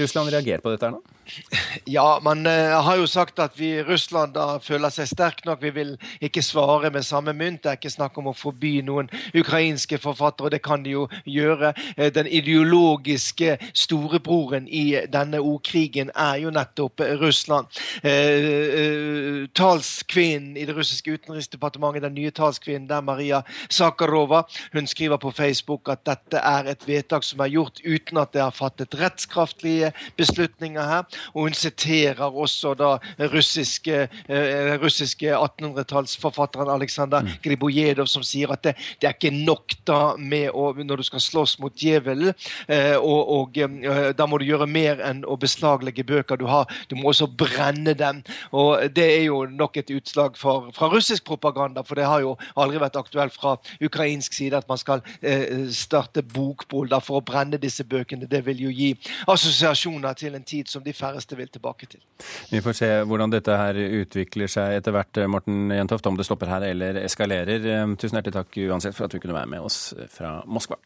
Russland 0.00 0.32
reagert 0.32 0.62
på 0.62 0.72
dette 0.72 0.88
her 0.88 0.96
nå? 0.96 1.02
Ja, 1.84 2.20
man 2.22 2.46
har 2.46 2.96
jo 2.98 3.06
sagt 3.06 3.38
at 3.42 3.54
vi 3.58 3.68
i 3.76 3.82
Russland 3.86 4.34
da 4.34 4.58
føler 4.62 4.92
seg 4.92 5.08
sterk 5.10 5.42
nok. 5.46 5.62
Vi 5.62 5.70
vil 5.74 5.92
ikke 6.22 6.42
svare 6.44 6.90
med 6.92 7.06
samme 7.06 7.34
mynt. 7.36 7.62
Det 7.62 7.70
er 7.70 7.78
ikke 7.78 7.92
snakk 7.94 8.18
om 8.20 8.30
å 8.30 8.36
forby 8.36 8.74
noen 8.84 9.10
ukrainske 9.38 9.98
forfattere, 10.02 10.52
det 10.54 10.62
kan 10.64 10.82
de 10.84 10.96
jo 10.96 11.06
gjøre. 11.24 11.72
Den 12.14 12.26
ideologiske 12.26 13.56
storebroren 13.74 14.68
i 14.68 14.84
denne 15.12 15.42
storkrigen 15.52 16.10
er 16.14 16.40
jo 16.42 16.50
nettopp 16.50 17.00
Russland. 17.20 17.66
Eh, 18.02 18.12
eh, 18.12 19.48
talskvinnen 19.54 20.56
i 20.56 20.64
det 20.64 20.74
russiske 20.76 21.10
utenriksdepartementet, 21.10 22.02
den 22.02 22.14
nye 22.14 22.30
talskvinnen 22.30 22.88
det 22.88 22.96
er 22.96 23.02
Maria 23.02 23.42
Sakharova, 23.68 24.44
hun 24.72 24.86
skriver 24.86 25.18
på 25.18 25.30
Facebook 25.30 25.88
at 25.88 26.04
dette 26.06 26.38
er 26.38 26.70
et 26.72 26.86
vedtak 26.86 27.24
som 27.24 27.40
er 27.40 27.52
gjort 27.52 27.80
uten 27.84 28.18
at 28.18 28.32
det 28.32 28.42
har 28.42 28.54
fattet 28.54 28.94
rettskraftige 28.94 29.92
beslutninger 30.16 30.82
her. 30.82 31.04
Og 31.34 31.48
hun 31.48 31.54
siterer 31.54 32.22
også 32.22 32.74
da 32.74 32.98
russiske, 33.18 34.08
eh, 34.28 34.80
russiske 34.80 35.32
1800-tallsforfatteren 35.32 36.70
Aleksandr 36.72 37.22
mm. 37.22 37.32
Gribojedov 37.42 38.06
som 38.06 38.22
sier 38.22 38.52
at 38.52 38.62
det, 38.64 38.76
det, 39.00 39.08
er 39.08 39.16
ikke 39.16 39.34
nok 39.34 39.76
da 39.86 40.16
med 40.16 40.50
å, 40.54 40.72
når 40.72 41.02
du 41.02 41.06
skal 41.06 41.20
slåss 41.20 41.58
mot 41.60 41.74
djevelen, 41.76 42.32
eh, 42.68 42.96
og, 42.96 43.32
og 43.36 43.58
eh, 43.58 44.10
da 44.16 44.26
må 44.26 44.38
du 44.38 44.46
gjøre 44.46 44.66
mer 44.70 45.02
enn 45.04 45.24
å 45.24 45.36
beslaglegge 45.42 46.04
bøker 46.06 46.38
du 46.40 46.46
har. 46.50 46.70
Du 46.90 46.96
må 46.96 47.10
også 47.12 47.26
brenne 47.26 47.94
dem. 47.98 48.22
Og 48.52 48.86
det 48.96 49.06
er 49.18 49.24
jo 49.26 49.42
nok 49.50 49.76
et 49.80 49.90
utslag 49.94 50.38
for, 50.38 50.70
fra 50.76 50.88
russisk 50.92 51.26
propaganda, 51.28 51.84
for 51.86 51.98
det 51.98 52.06
har 52.08 52.22
jo 52.24 52.36
aldri 52.56 52.80
vært 52.82 52.98
aktuelt 53.00 53.34
fra 53.34 53.56
ukrainsk 53.82 54.36
side 54.36 54.58
at 54.58 54.68
man 54.70 54.80
skal 54.80 55.02
eh, 55.20 55.66
starte 55.74 56.22
bokbål 56.22 56.94
for 57.02 57.20
å 57.20 57.24
brenne 57.26 57.60
disse 57.62 57.84
bøkene. 57.88 58.28
Det 58.30 58.42
vil 58.46 58.64
jo 58.66 58.72
gi 58.74 58.92
assosiasjoner 59.30 60.18
til 60.18 60.38
en 60.38 60.46
tid 60.46 60.70
som 60.70 60.84
de 60.84 60.94
færreste 60.96 61.36
vil 61.38 61.50
tilbake 61.52 61.88
til. 61.94 62.02
Vi 62.50 62.62
får 62.62 62.78
se 62.78 62.90
hvordan 63.08 63.32
dette 63.32 63.58
her 63.58 63.78
utvikler 64.02 64.50
seg 64.50 64.78
etter 64.78 64.94
hvert, 64.94 65.24
Morten 65.30 65.72
Jentoft, 65.72 66.06
om 66.06 66.18
det 66.18 66.28
stopper 66.28 66.50
her 66.52 66.68
eller 66.72 67.02
eskalerer. 67.02 67.68
Eh, 67.74 67.84
tusen 67.98 68.18
hjertelig 68.18 68.38
takk 68.40 68.62
uansett 68.68 68.96
for 68.96 69.08
at 69.08 69.14
du 69.14 69.20
kunne 69.22 69.36
være 69.36 69.54
med 69.56 69.70
oss 69.70 69.84
fra 70.12 70.40
Moskva. 70.46 70.80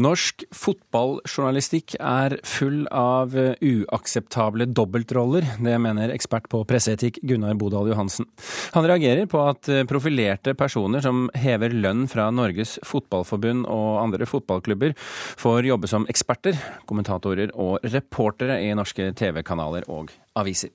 Norsk 0.00 0.46
fotballjournalistikk 0.56 1.96
er 1.98 2.38
full 2.46 2.86
av 2.94 3.34
uakseptable 3.36 4.64
dobbeltroller. 4.72 5.44
Det 5.60 5.74
mener 5.82 6.14
ekspert 6.14 6.48
på 6.48 6.62
presseetikk 6.68 7.18
Gunnar 7.26 7.58
Bodal 7.60 7.90
Johansen. 7.90 8.28
Han 8.72 8.88
reagerer 8.88 9.28
på 9.28 9.42
at 9.50 9.68
profilerte 9.90 10.54
personer 10.56 11.04
som 11.04 11.26
hever 11.36 11.74
lønn 11.76 12.06
fra 12.08 12.30
Norges 12.32 12.78
Fotballforbund 12.86 13.68
og 13.68 14.00
andre 14.06 14.28
fotballklubber, 14.30 14.96
får 15.40 15.68
jobbe 15.68 15.90
som 15.90 16.08
eksperter, 16.08 16.56
kommentatorer 16.88 17.52
og 17.52 17.84
reportere 17.84 18.62
i 18.64 18.72
norske 18.78 19.12
TV-kanaler 19.20 19.84
og 19.92 20.14
aviser. 20.40 20.72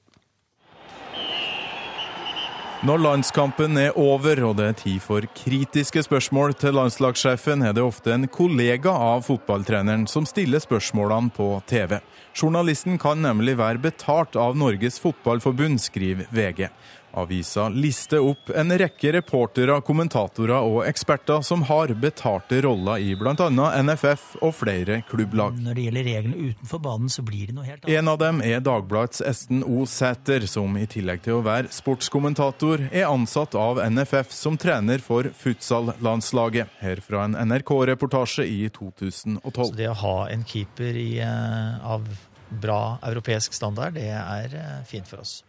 Når 2.83 2.99
landskampen 2.99 3.77
er 3.79 3.95
over 3.95 4.41
og 4.43 4.57
det 4.59 4.65
er 4.67 4.75
tid 4.75 4.99
for 4.99 5.23
kritiske 5.37 6.01
spørsmål 6.03 6.51
til 6.59 6.75
landslagssjefen, 6.75 7.63
er 7.63 7.71
det 7.71 7.85
ofte 7.85 8.11
en 8.11 8.27
kollega 8.27 8.91
av 8.91 9.23
fotballtreneren 9.23 10.03
som 10.11 10.27
stiller 10.27 10.59
spørsmålene 10.59 11.31
på 11.37 11.47
TV. 11.71 12.01
Journalisten 12.35 12.99
kan 12.99 13.23
nemlig 13.23 13.55
være 13.61 13.79
betalt 13.79 14.35
av 14.35 14.59
Norges 14.59 14.99
Fotballforbund, 14.99 15.79
skriver 15.79 16.27
VG. 16.35 16.67
Avisa 17.15 17.69
lister 17.69 18.19
opp 18.19 18.49
en 18.49 18.73
rekke 18.77 19.13
reportere, 19.15 19.77
kommentatorer 19.87 20.57
og 20.59 20.81
eksperter 20.87 21.43
som 21.45 21.63
har 21.69 21.93
betalte 21.99 22.59
roller 22.65 22.99
i 22.99 23.13
bl.a. 23.15 23.35
NFF 23.81 24.25
og 24.43 24.51
flere 24.57 24.99
klubblag. 25.09 25.55
Når 25.63 25.77
det 25.77 25.85
gjelder 25.87 26.07
reglene 26.09 26.49
utenfor 26.51 26.83
banen, 26.83 27.11
så 27.11 27.23
blir 27.25 27.47
det 27.49 27.55
noe 27.55 27.67
helt 27.67 27.85
annet. 27.85 27.95
En 27.95 28.11
av 28.11 28.19
dem 28.21 28.43
er 28.43 28.63
Dagbladets 28.65 29.23
Esten 29.25 29.63
O. 29.63 29.85
Sæter, 29.89 30.47
som 30.51 30.75
i 30.77 30.85
tillegg 30.91 31.23
til 31.25 31.39
å 31.39 31.45
være 31.45 31.71
sportskommentator, 31.73 32.87
er 32.91 33.07
ansatt 33.07 33.55
av 33.59 33.79
NFF 33.85 34.35
som 34.35 34.59
trener 34.59 35.03
for 35.03 35.31
futsal-landslaget. 35.39 36.75
Her 36.83 37.01
fra 37.05 37.25
en 37.29 37.39
NRK-reportasje 37.39 38.47
i 38.49 38.65
2012. 38.75 39.41
Så 39.71 39.71
det 39.77 39.91
å 39.91 39.97
ha 40.03 40.15
en 40.33 40.43
keeper 40.47 40.99
i, 40.99 41.19
eh, 41.23 41.85
av 41.85 42.07
bra 42.49 42.97
europeisk 43.03 43.53
standard, 43.53 43.95
det 43.95 44.09
er 44.11 44.55
eh, 44.55 44.79
fint 44.87 45.07
for 45.07 45.23
oss. 45.23 45.43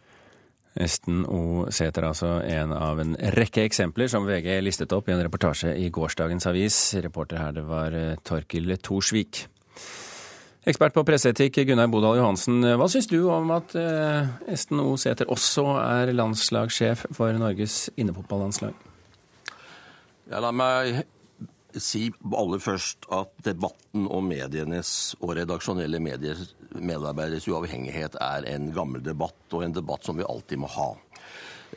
Esten 0.81 1.23
O. 1.25 1.65
Sæther, 1.73 2.07
altså 2.09 2.37
en 2.45 2.73
av 2.75 3.01
en 3.01 3.15
rekke 3.35 3.65
eksempler 3.67 4.09
som 4.11 4.27
VG 4.27 4.59
listet 4.63 4.93
opp 4.95 5.09
i 5.09 5.15
en 5.15 5.23
reportasje 5.25 5.73
i 5.77 5.89
gårsdagens 5.93 6.47
avis. 6.49 6.77
Reporter 7.03 7.41
her 7.41 7.55
det 7.57 7.65
var 7.67 7.95
eh, 7.97 8.15
Torkil 8.23 8.75
Thorsvik. 8.77 9.45
Ekspert 10.67 10.95
på 10.97 11.05
presseetikk 11.07 11.61
Gunnar 11.69 11.87
Bodal 11.87 12.17
Johansen, 12.19 12.59
hva 12.75 12.89
syns 12.91 13.07
du 13.07 13.21
om 13.31 13.53
at 13.55 13.75
eh, 13.79 14.27
Esten 14.51 14.81
O. 14.83 14.97
Sæther 14.99 15.29
også 15.31 15.65
er 15.79 16.11
landslagssjef 16.15 17.05
for 17.15 17.31
Norges 17.39 17.85
innefotballandslag? 17.95 18.75
Ja, 20.27 20.41
la 20.43 20.51
meg 20.51 21.05
si 21.83 22.07
aller 22.35 22.61
først 22.61 23.07
at 23.13 23.33
debatten 23.45 24.07
om 24.13 24.29
medienes 24.29 24.91
og 25.21 25.35
redaksjonelle 25.39 25.99
medier, 26.03 26.39
medarbeideres 26.77 27.47
uavhengighet 27.49 28.17
er 28.21 28.47
en 28.53 28.71
gammel 28.75 29.03
debatt, 29.03 29.39
og 29.53 29.65
en 29.65 29.75
debatt 29.75 30.07
som 30.07 30.19
vi 30.19 30.27
alltid 30.27 30.61
må 30.61 30.71
ha. 30.75 30.89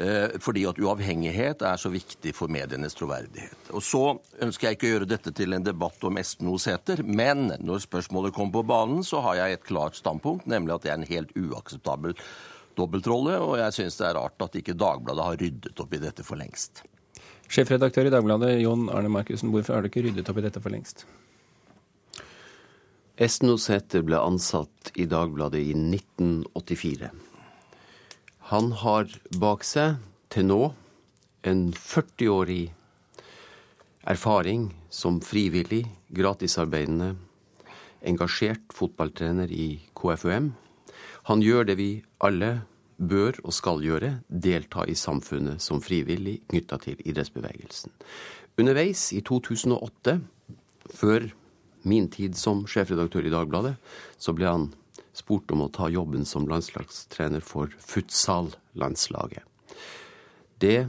Eh, 0.00 0.36
fordi 0.38 0.62
at 0.70 0.78
uavhengighet 0.78 1.64
er 1.66 1.80
så 1.80 1.90
viktig 1.90 2.32
for 2.36 2.52
medienes 2.52 2.94
troverdighet. 2.94 3.72
Og 3.74 3.82
Så 3.82 4.04
ønsker 4.42 4.68
jeg 4.68 4.78
ikke 4.78 4.86
å 4.86 4.92
gjøre 4.94 5.10
dette 5.10 5.32
til 5.34 5.52
en 5.52 5.66
debatt 5.66 6.04
om 6.06 6.20
Esten 6.20 6.48
Oseter, 6.48 7.02
men 7.02 7.50
når 7.58 7.84
spørsmålet 7.88 8.34
kommer 8.36 8.60
på 8.60 8.68
banen, 8.70 9.02
så 9.04 9.20
har 9.26 9.40
jeg 9.40 9.58
et 9.58 9.66
klart 9.66 9.98
standpunkt, 9.98 10.46
nemlig 10.46 10.76
at 10.76 10.86
det 10.86 10.92
er 10.92 11.00
en 11.00 11.10
helt 11.10 11.34
uakseptabel 11.34 12.14
dobbeltrolle, 12.78 13.36
og 13.42 13.58
jeg 13.58 13.76
syns 13.76 13.98
det 13.98 14.06
er 14.08 14.16
rart 14.20 14.46
at 14.46 14.56
ikke 14.60 14.78
Dagbladet 14.78 15.26
har 15.26 15.40
ryddet 15.42 15.82
opp 15.82 15.94
i 15.94 16.02
dette 16.02 16.24
for 16.26 16.40
lengst. 16.40 16.84
Sjefredaktør 17.50 18.06
i 18.06 18.12
Dagbladet, 18.14 18.60
Jon 18.62 18.84
Arne 18.94 19.10
Markussen, 19.10 19.50
hvorfor 19.50 19.74
har 19.74 19.82
du 19.82 19.88
ikke 19.88 20.04
ryddet 20.04 20.28
opp 20.30 20.36
i 20.38 20.44
dette 20.44 20.60
for 20.62 20.70
lengst? 20.70 21.02
Esten 23.18 23.50
Osæter 23.50 24.04
ble 24.06 24.20
ansatt 24.22 24.92
i 24.94 25.08
Dagbladet 25.10 25.58
i 25.58 25.72
1984. 25.74 27.10
Han 28.52 28.70
har 28.84 29.10
bak 29.42 29.66
seg 29.66 29.98
til 30.30 30.46
nå 30.46 30.60
en 31.50 31.64
40-årig 31.74 32.70
erfaring 34.14 34.70
som 34.86 35.18
frivillig, 35.18 35.82
gratisarbeidende, 36.14 37.16
engasjert 38.06 38.70
fotballtrener 38.78 39.50
i 39.50 39.72
KFUM. 39.98 40.52
Han 41.26 41.42
gjør 41.42 41.66
det 41.66 41.80
vi 41.82 41.90
alle 42.22 42.60
bør 43.00 43.38
og 43.44 43.54
skal 43.56 43.80
gjøre, 43.84 44.12
delta 44.28 44.84
i 44.84 44.96
samfunnet 44.98 45.62
som 45.64 45.80
frivillig 45.82 46.40
knytta 46.50 46.78
til 46.84 47.00
idrettsbevegelsen. 47.00 47.92
Underveis 48.60 49.08
i 49.16 49.22
2008, 49.24 50.18
før 50.92 51.30
min 51.88 52.10
tid 52.12 52.36
som 52.36 52.66
sjefredaktør 52.68 53.24
i 53.24 53.32
Dagbladet, 53.32 53.76
så 54.20 54.34
ble 54.36 54.50
han 54.50 54.68
spurt 55.16 55.50
om 55.54 55.64
å 55.64 55.70
ta 55.72 55.88
jobben 55.90 56.26
som 56.28 56.48
landslagstrener 56.48 57.44
for 57.44 57.72
futsal-landslaget. 57.80 59.46
Det 60.60 60.84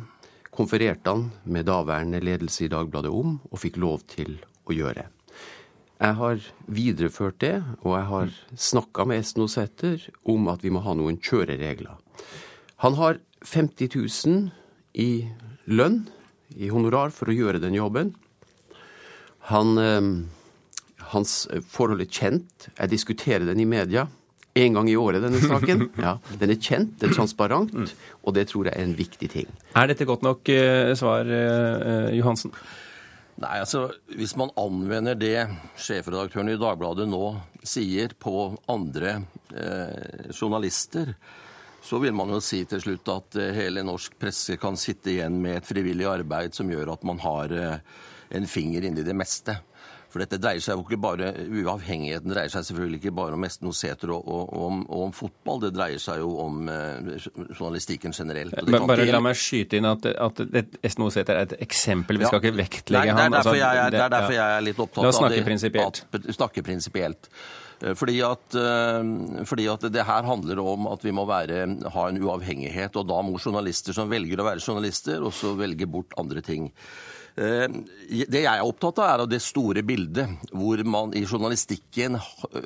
konfererte 0.52 1.14
han 1.14 1.30
med 1.48 1.70
daværende 1.70 2.20
ledelse 2.24 2.66
i 2.66 2.72
Dagbladet 2.72 3.12
om, 3.16 3.40
og 3.50 3.62
fikk 3.64 3.80
lov 3.80 4.04
til 4.12 4.36
å 4.68 4.76
gjøre. 4.76 5.08
Jeg 6.02 6.18
har 6.18 6.46
videreført 6.66 7.38
det, 7.44 7.56
og 7.86 7.94
jeg 7.94 8.06
har 8.10 8.38
snakka 8.58 9.06
med 9.06 9.22
Esten 9.22 9.46
Osæter 9.46 10.08
om 10.34 10.50
at 10.50 10.64
vi 10.66 10.72
må 10.74 10.82
ha 10.82 10.96
noen 10.98 11.20
kjøreregler. 11.22 12.01
Han 12.86 12.98
har 13.00 13.20
50 13.46 13.90
000 13.96 14.50
i 14.94 15.12
lønn, 15.72 16.04
i 16.58 16.70
honorar, 16.74 17.14
for 17.16 17.32
å 17.32 17.36
gjøre 17.36 17.62
den 17.64 17.78
jobben. 17.78 18.14
Han, 19.52 19.78
eh, 19.78 21.06
hans 21.14 21.36
forhold 21.68 22.04
er 22.04 22.12
kjent. 22.12 22.72
Jeg 22.78 22.92
diskuterer 22.92 23.46
den 23.48 23.62
i 23.64 23.70
media 23.70 24.08
en 24.54 24.74
gang 24.76 24.90
i 24.90 24.98
året, 25.00 25.24
denne 25.24 25.40
saken. 25.40 25.88
Ja, 26.06 26.18
Den 26.40 26.52
er 26.52 26.60
kjent, 26.60 26.98
det 27.00 27.10
er 27.10 27.16
transparent, 27.16 27.96
og 28.24 28.36
det 28.36 28.50
tror 28.52 28.68
jeg 28.68 28.76
er 28.76 28.84
en 28.84 28.98
viktig 28.98 29.30
ting. 29.32 29.52
Er 29.78 29.92
dette 29.92 30.08
godt 30.08 30.26
nok 30.26 30.50
eh, 30.52 30.92
svar, 31.00 31.28
eh, 31.28 32.12
Johansen? 32.18 32.54
Nei, 33.42 33.56
altså 33.64 33.88
Hvis 34.14 34.36
man 34.38 34.52
anvender 34.60 35.16
det 35.18 35.48
sjefredaktøren 35.80 36.52
i 36.52 36.60
Dagbladet 36.62 37.08
nå 37.10 37.24
sier 37.64 38.14
på 38.20 38.52
andre 38.70 39.22
eh, 39.56 40.30
journalister, 40.36 41.16
så 41.82 42.00
vil 42.00 42.14
man 42.14 42.30
jo 42.30 42.40
si 42.44 42.62
til 42.70 42.82
slutt 42.84 43.10
at 43.12 43.38
eh, 43.42 43.54
hele 43.58 43.84
norsk 43.86 44.18
presse 44.22 44.58
kan 44.62 44.78
sitte 44.80 45.16
igjen 45.16 45.40
med 45.42 45.60
et 45.60 45.68
frivillig 45.68 46.08
arbeid 46.10 46.56
som 46.58 46.70
gjør 46.70 46.94
at 46.94 47.06
man 47.08 47.22
har 47.24 47.56
eh, 47.58 47.78
en 48.38 48.48
finger 48.48 48.86
inni 48.88 49.04
det 49.04 49.16
meste. 49.18 49.58
For 50.12 50.20
dette 50.20 50.40
dreier 50.44 50.60
seg 50.64 50.76
jo 50.76 50.84
ikke 50.84 51.00
bare, 51.00 51.30
Uavhengigheten 51.48 52.34
dreier 52.34 52.52
seg 52.52 52.66
selvfølgelig 52.68 53.00
ikke 53.00 53.14
bare 53.16 53.38
om 53.38 53.46
Esten 53.48 53.70
Oseter 53.72 54.12
og, 54.12 54.26
og, 54.28 54.50
og, 54.52 54.82
og, 54.82 55.06
om 55.06 55.14
fotball, 55.16 55.62
det 55.64 55.72
dreier 55.78 56.04
seg 56.04 56.20
jo 56.20 56.34
om 56.44 56.68
eh, 56.68 57.30
journalistikken 57.56 58.16
generelt. 58.16 58.58
bare, 58.68 58.84
bare 58.92 59.08
la 59.08 59.24
meg 59.24 59.40
skyte 59.40 59.80
inn 59.80 59.88
at, 59.88 60.10
at 60.12 60.44
Esten 60.84 61.08
Oseter 61.08 61.40
er 61.40 61.48
et 61.48 61.58
eksempel. 61.64 62.20
Vi 62.20 62.28
skal 62.28 62.44
ikke 62.44 62.58
vektlegge 62.60 63.16
han. 63.16 63.40
Altså, 63.40 63.56
det 63.56 64.04
er 64.04 64.14
derfor 64.18 64.36
jeg 64.36 64.60
er 64.60 64.68
litt 64.68 64.84
opptatt 64.84 65.00
av 65.00 65.08
det. 65.08 65.08
La 65.08 65.16
oss 65.16 65.22
snakke 65.24 65.48
prinsipielt. 65.48 66.06
Snakke 66.42 66.66
prinsipielt. 66.68 67.32
Eh, 67.82 67.96
fordi 67.98 68.20
at, 68.26 68.56
eh, 68.56 69.46
fordi 69.48 69.68
at, 69.72 69.88
det 69.94 70.06
her 70.06 70.28
handler 70.28 70.60
om 70.60 70.88
at 70.92 71.06
vi 71.06 71.14
må 71.16 71.26
være, 71.30 71.64
ha 71.96 72.08
en 72.10 72.22
uavhengighet. 72.22 72.96
Og 73.00 73.08
da 73.10 73.22
må 73.26 73.40
journalister 73.40 73.96
som 73.98 74.12
velger 74.12 74.42
å 74.42 74.48
være 74.52 74.64
journalister, 74.64 75.24
også 75.24 75.56
velge 75.60 75.88
bort 75.88 76.14
andre 76.22 76.42
ting. 76.46 76.72
Eh, 77.40 77.68
det 78.28 78.42
jeg 78.44 78.50
er 78.50 78.66
opptatt 78.66 79.00
av, 79.00 79.08
er 79.08 79.24
av 79.24 79.30
det 79.32 79.40
store 79.44 79.84
bildet, 79.88 80.50
hvor 80.52 80.82
man 80.84 81.14
i 81.16 81.22
journalistikken 81.24 82.18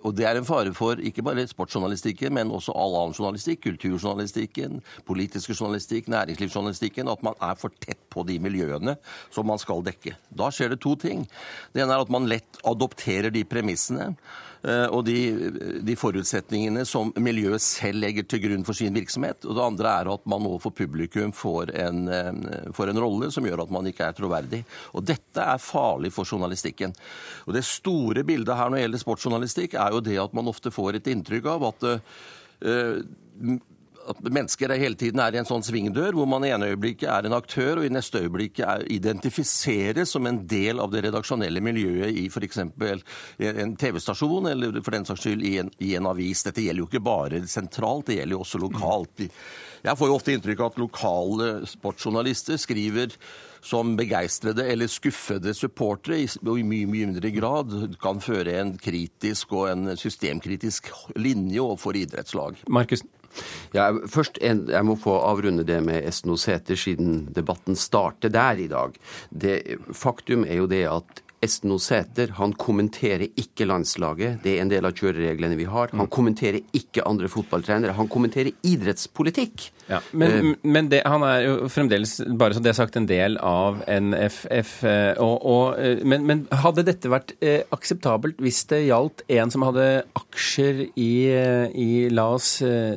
Og 0.01 0.15
det 0.17 0.25
er 0.25 0.39
en 0.39 0.47
fare 0.47 0.71
for 0.73 0.97
ikke 0.97 1.21
bare 1.25 1.45
sportsjournalistikken, 1.49 2.34
men 2.34 2.54
også 2.54 2.73
all 2.73 2.97
annen 2.97 3.13
journalistikk, 3.13 3.62
kulturjournalistikken, 3.67 4.80
politiske 5.06 5.54
journalistikk, 5.54 6.10
næringslivsjournalistikken, 6.10 7.12
at 7.12 7.21
man 7.25 7.38
er 7.43 7.60
for 7.60 7.73
tett 7.84 8.01
på 8.10 8.25
de 8.25 8.39
miljøene 8.41 8.97
som 9.34 9.47
man 9.47 9.62
skal 9.62 9.86
dekke. 9.86 10.15
Da 10.34 10.49
skjer 10.54 10.73
det 10.73 10.82
to 10.84 10.95
ting. 10.99 11.28
Det 11.73 11.84
ene 11.84 11.95
er 11.95 12.06
at 12.06 12.13
man 12.13 12.30
lett 12.30 12.62
adopterer 12.65 13.34
de 13.34 13.45
premissene. 13.47 14.13
Eh, 14.65 14.88
og 14.89 15.04
de, 15.06 15.17
de, 15.86 15.95
forutsetningene 15.99 16.86
som 16.89 17.12
miljøet 17.21 17.63
selv 17.63 18.01
legger 18.01 18.25
til 18.30 18.41
grunn 18.47 18.65
for 18.67 18.78
sin 18.78 18.95
virksomhet. 18.97 19.45
Og 19.45 19.58
det 19.58 19.65
andre 19.65 19.93
er 20.01 20.12
at 20.15 20.25
man 20.32 20.47
overfor 20.49 20.73
publikum 20.75 21.34
får 21.36 21.73
en, 21.86 22.01
får 22.75 22.91
en 22.91 23.01
rolle 23.04 23.30
som 23.34 23.45
gjør 23.45 23.65
at 23.65 23.75
man 23.75 23.91
ikke 23.91 24.10
er 24.10 24.17
troverdig. 24.17 24.63
Og 24.97 25.06
dette 25.06 25.45
er 25.56 25.62
farlig 25.62 26.13
for 26.15 26.28
journalistikken. 26.28 26.95
Og 27.45 27.54
det 27.58 27.65
store 27.67 28.25
bildet 28.28 28.58
her 28.58 28.71
når 28.71 28.80
det 28.80 28.88
gjelder 28.88 29.06
sportsjournalistikk, 29.06 29.78
er 29.78 29.93
jo 29.95 30.04
det 30.04 30.19
at 30.21 30.36
man 30.38 30.51
ofte 30.51 30.73
får 30.73 30.99
et 30.99 31.13
inntrykk 31.13 31.54
av 31.56 31.69
at 31.69 31.88
uh, 31.89 32.99
at 34.09 34.21
mennesker 34.21 34.73
hele 34.77 34.97
tiden 34.99 35.21
er 35.23 35.35
i 35.35 35.39
en 35.41 35.47
sånn 35.47 35.63
svingdør, 35.65 36.15
hvor 36.17 36.27
man 36.29 36.45
i 36.45 36.51
ene 36.53 36.69
øyeblikket 36.73 37.09
er 37.11 37.27
en 37.27 37.35
aktør, 37.37 37.81
og 37.81 37.87
i 37.87 37.93
neste 37.93 38.21
øyeblikk 38.25 38.61
identifiseres 38.93 40.13
som 40.15 40.27
en 40.29 40.41
del 40.49 40.81
av 40.83 40.93
det 40.93 41.05
redaksjonelle 41.07 41.63
miljøet 41.63 42.15
i 42.21 42.27
f.eks. 42.29 42.61
en 42.65 43.75
TV-stasjon, 43.81 44.51
eller 44.51 44.81
for 44.81 44.95
den 44.95 45.07
saks 45.07 45.25
skyld 45.25 45.45
i 45.45 45.55
en, 45.63 45.71
i 45.79 45.95
en, 45.97 46.09
avis. 46.11 46.45
Dette 46.45 46.63
gjelder 46.65 46.85
jo 46.85 46.89
ikke 46.91 47.05
bare 47.05 47.41
sentralt, 47.49 48.09
det 48.09 48.19
gjelder 48.19 48.37
jo 48.37 48.43
også 48.45 48.61
lokalt. 48.61 49.25
Jeg 49.85 49.99
får 49.99 50.09
jo 50.09 50.15
ofte 50.17 50.33
inntrykk 50.33 50.61
av 50.61 50.71
at 50.71 50.79
lokale 50.81 51.49
sportsjournalister 51.69 52.57
skriver 52.61 53.13
som 53.65 53.95
begeistrede 53.97 54.65
eller 54.69 54.89
skuffede 54.89 55.53
supportere 55.57 56.19
i 56.21 56.27
mye, 56.45 56.65
mye 56.65 56.89
mindre 56.89 57.31
grad 57.33 57.73
kan 58.01 58.21
føre 58.21 58.59
en 58.61 58.75
kritisk 58.81 59.53
og 59.57 59.69
en 59.71 59.93
systemkritisk 59.97 60.91
linje 61.17 61.61
overfor 61.61 61.97
idrettslag. 61.97 62.61
Markusen? 62.69 63.09
Ja, 63.76 63.89
først, 64.08 64.39
Jeg 64.41 64.86
må 64.86 64.95
få 64.95 65.17
avrunde 65.19 65.65
det 65.67 65.82
med 65.84 66.08
Esten 66.08 66.38
Sæther, 66.38 66.76
siden 66.76 67.30
debatten 67.36 67.76
starter 67.76 68.30
der 68.30 68.52
i 68.52 68.67
dag. 68.67 68.95
Det, 69.30 69.62
faktum 69.91 70.45
er 70.48 70.56
jo 70.62 70.65
det 70.65 70.86
at 70.88 71.24
Esten 71.45 71.73
Sæther 71.81 72.34
han 72.39 72.53
kommenterer 72.58 73.27
ikke 73.38 73.67
landslaget. 73.69 74.41
Det 74.43 74.55
er 74.55 74.63
en 74.63 74.71
del 74.71 74.88
av 74.88 74.95
kjørereglene 74.97 75.58
vi 75.60 75.67
har. 75.69 75.93
Han 75.95 76.10
kommenterer 76.12 76.62
ikke 76.75 77.05
andre 77.08 77.29
fotballtrenere. 77.31 77.95
Han 77.97 78.10
kommenterer 78.12 78.53
idrettspolitikk. 78.65 79.69
Ja, 79.89 79.99
men, 80.17 80.34
uh, 80.34 80.51
men 80.65 80.89
det, 80.89 81.03
han 81.05 81.23
er 81.25 81.43
jo 81.45 81.69
fremdeles, 81.69 82.17
bare 82.39 82.55
så 82.58 82.63
det 82.63 82.71
er 82.71 82.77
sagt, 82.79 82.97
en 82.97 83.08
del 83.10 83.38
av 83.38 83.84
NFF. 83.86 84.71
Eh, 84.89 85.21
og, 85.21 85.45
og, 85.45 85.79
eh, 85.79 86.01
men, 86.08 86.25
men, 86.25 86.45
hadde 86.65 86.86
dette 86.88 87.10
vært 87.12 87.34
akseptabelt 87.73 88.39
hvis 88.41 88.63
det 88.71 88.86
gjaldt 88.88 89.23
en 89.36 89.51
som 89.53 89.65
hadde 89.67 89.86
aksjer 90.17 90.81
i, 90.97 91.12
i 91.75 91.89
la 92.13 92.25
oss 92.36 92.49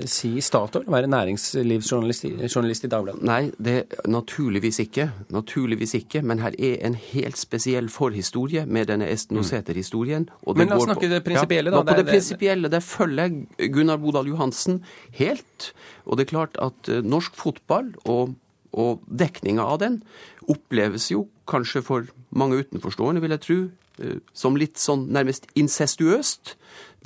si 0.08 0.30
Statoil, 0.44 0.87
være 0.88 1.11
næringslivsjournalist 1.11 2.24
journalist 2.48 2.87
i 2.87 2.90
Dagbladet? 2.92 3.24
Nei, 3.26 3.50
det 3.58 3.76
naturligvis 4.08 4.80
ikke. 4.84 5.08
Naturligvis 5.34 5.94
ikke. 5.98 6.22
Men 6.22 6.42
her 6.44 6.56
er 6.58 6.78
en 6.87 6.96
helt 6.98 7.38
spesiell 7.40 7.90
forhistorie 7.92 8.38
med 8.66 8.88
denne 8.90 9.09
Esten 9.11 9.38
Oseter-historien. 9.40 10.29
Mm. 10.46 10.59
Men 10.59 10.72
la 10.72 10.79
oss 10.79 10.87
snakke 10.88 11.11
det 11.11 11.22
prinsipielle, 11.27 11.72
ja. 11.72 11.83
På 11.83 11.87
det, 11.88 12.03
det 12.03 12.12
prinsipielle, 12.12 12.70
der 12.72 12.85
følger 12.85 13.29
jeg 13.29 13.72
Gunnar 13.74 14.01
Bodal 14.03 14.29
Johansen 14.31 14.83
helt. 15.18 15.72
Og 16.07 16.18
det 16.18 16.27
er 16.27 16.33
klart 16.35 16.61
at 16.62 16.92
eh, 16.92 17.03
norsk 17.05 17.37
fotball 17.38 17.92
og, 18.07 18.35
og 18.72 19.05
dekninga 19.09 19.64
av 19.64 19.83
den 19.85 20.01
oppleves 20.48 21.11
jo 21.12 21.27
kanskje 21.48 21.83
for 21.85 22.09
mange 22.31 22.62
utenforstående, 22.62 23.22
vil 23.24 23.37
jeg 23.37 23.44
tro, 23.44 23.59
eh, 24.03 24.18
som 24.33 24.59
litt 24.59 24.81
sånn 24.81 25.09
nærmest 25.14 25.48
incestuøst. 25.59 26.57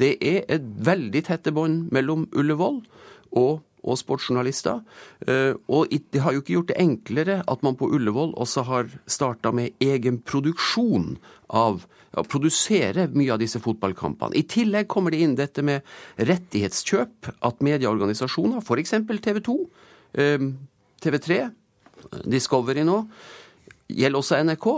Det 0.00 0.16
er 0.24 0.42
et 0.52 0.64
veldig 0.64 1.24
tette 1.28 1.52
bånd 1.54 1.90
mellom 1.94 2.28
Ullevål 2.32 2.82
og, 3.38 3.60
og 3.82 3.98
sportsjournalister. 4.00 4.82
Eh, 5.26 5.54
og 5.68 5.90
det 5.90 6.22
har 6.22 6.34
jo 6.34 6.42
ikke 6.42 6.56
gjort 6.56 6.70
det 6.72 6.80
enklere 6.82 7.38
at 7.50 7.64
man 7.66 7.76
på 7.78 7.88
Ullevål 7.92 8.34
også 8.40 8.66
har 8.68 8.92
starta 9.10 9.52
med 9.54 9.74
egen 9.82 10.20
produksjon 10.22 11.16
av 11.52 11.86
å 12.12 12.24
produsere 12.28 13.08
mye 13.12 13.32
av 13.34 13.40
disse 13.40 13.60
fotballkampene. 13.62 14.36
I 14.36 14.46
tillegg 14.48 14.90
kommer 14.92 15.14
det 15.14 15.22
inn 15.24 15.36
dette 15.38 15.64
med 15.64 15.86
rettighetskjøp. 16.20 17.32
At 17.42 17.62
medieorganisasjoner, 17.64 18.60
f.eks. 18.60 18.94
TV 19.24 19.40
2, 19.44 19.56
TV 21.02 21.18
3, 21.24 21.38
Discovery 22.28 22.84
nå, 22.84 22.98
gjelder 23.96 24.20
også 24.20 24.40
NRK. 24.46 24.68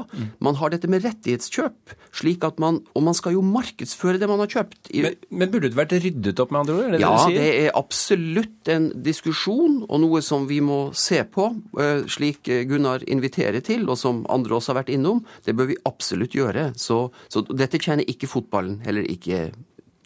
Man 0.44 0.58
har 0.60 0.72
dette 0.74 0.90
med 0.90 1.04
rettighetskjøp, 1.04 1.94
slik 2.14 2.44
at 2.46 2.60
man 2.62 2.80
Og 2.94 3.02
man 3.06 3.14
skal 3.16 3.34
jo 3.34 3.42
markedsføre 3.44 4.18
det 4.20 4.28
man 4.28 4.40
har 4.42 4.50
kjøpt. 4.50 4.90
Men, 4.92 5.16
men 5.30 5.50
burde 5.50 5.70
det 5.70 5.78
vært 5.78 5.94
ryddet 6.04 6.40
opp, 6.42 6.52
med 6.54 6.64
andre 6.64 6.76
ord? 6.76 6.94
Det 6.94 7.00
ja, 7.02 7.12
det, 7.28 7.36
det 7.38 7.48
er 7.64 7.78
absolutt 7.78 8.70
en 8.74 8.88
diskusjon, 9.04 9.80
og 9.88 10.02
noe 10.02 10.22
som 10.24 10.48
vi 10.50 10.60
må 10.64 10.78
se 10.96 11.22
på, 11.24 11.48
eh, 11.80 12.04
slik 12.10 12.50
Gunnar 12.70 13.04
inviterer 13.10 13.64
til, 13.64 13.86
og 13.88 13.98
som 14.00 14.24
andre 14.32 14.58
også 14.58 14.72
har 14.72 14.82
vært 14.82 14.94
innom. 14.94 15.24
Det 15.46 15.56
bør 15.56 15.70
vi 15.72 15.80
absolutt 15.88 16.36
gjøre. 16.36 16.70
Så, 16.80 17.06
så 17.32 17.44
dette 17.50 17.80
tjener 17.82 18.06
ikke 18.10 18.30
fotballen, 18.30 18.80
heller 18.86 19.06
ikke 19.10 19.48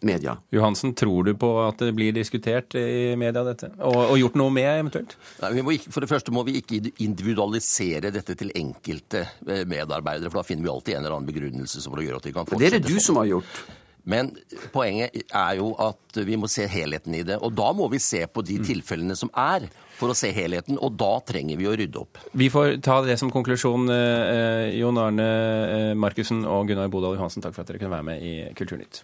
media. 0.05 0.37
Johansen, 0.55 0.93
tror 0.97 1.27
du 1.27 1.33
på 1.39 1.49
at 1.63 1.81
det 1.81 1.91
blir 1.97 2.13
diskutert 2.15 2.75
i 2.79 3.15
media, 3.19 3.43
dette? 3.47 3.71
Og, 3.77 3.97
og 4.13 4.15
gjort 4.21 4.37
noe 4.39 4.53
med, 4.53 4.69
eventuelt? 4.85 5.17
Nei, 5.41 5.51
ikke, 5.75 5.91
for 5.91 6.05
det 6.05 6.11
første 6.11 6.33
må 6.35 6.45
vi 6.47 6.59
ikke 6.61 6.81
individualisere 7.03 8.13
dette 8.15 8.37
til 8.39 8.53
enkelte 8.57 9.25
eh, 9.47 9.65
medarbeidere, 9.69 10.31
for 10.31 10.41
da 10.41 10.47
finner 10.47 10.67
vi 10.67 10.73
alltid 10.73 10.95
en 10.95 11.03
eller 11.03 11.19
annen 11.19 11.29
begrunnelse 11.29 11.83
som 11.83 11.99
gjør 11.99 12.21
at 12.21 12.29
vi 12.29 12.35
kan 12.35 12.47
fortsette. 12.47 12.63
Det 12.63 12.79
er 12.79 12.87
det 12.87 12.95
du 12.95 13.03
som 13.03 13.19
har 13.19 13.29
gjort. 13.33 13.61
Men 14.09 14.31
poenget 14.73 15.19
er 15.27 15.59
jo 15.59 15.73
at 15.83 16.17
vi 16.25 16.37
må 16.39 16.47
se 16.49 16.65
helheten 16.71 17.13
i 17.19 17.21
det. 17.27 17.37
Og 17.45 17.53
da 17.53 17.67
må 17.75 17.89
vi 17.91 17.99
se 18.01 18.23
på 18.31 18.41
de 18.45 18.57
mm. 18.57 18.65
tilfellene 18.65 19.17
som 19.19 19.29
er, 19.37 19.67
for 19.99 20.13
å 20.13 20.17
se 20.17 20.31
helheten. 20.33 20.79
Og 20.81 20.95
da 20.97 21.11
trenger 21.27 21.59
vi 21.59 21.67
å 21.69 21.75
rydde 21.77 22.01
opp. 22.01 22.21
Vi 22.39 22.49
får 22.49 22.79
ta 22.85 23.01
det 23.05 23.19
som 23.21 23.29
konklusjon. 23.33 23.91
Eh, 23.93 24.79
Jon 24.79 24.97
Arne 25.01 25.29
eh, 25.29 25.93
Markussen 25.99 26.45
og 26.47 26.71
Gunnar 26.71 26.89
Bodal 26.89 27.19
Johansen, 27.19 27.45
takk 27.45 27.57
for 27.57 27.65
at 27.65 27.69
dere 27.69 27.83
kunne 27.83 27.97
være 27.99 28.09
med 28.13 28.25
i 28.25 28.35
Kulturnytt. 28.57 29.03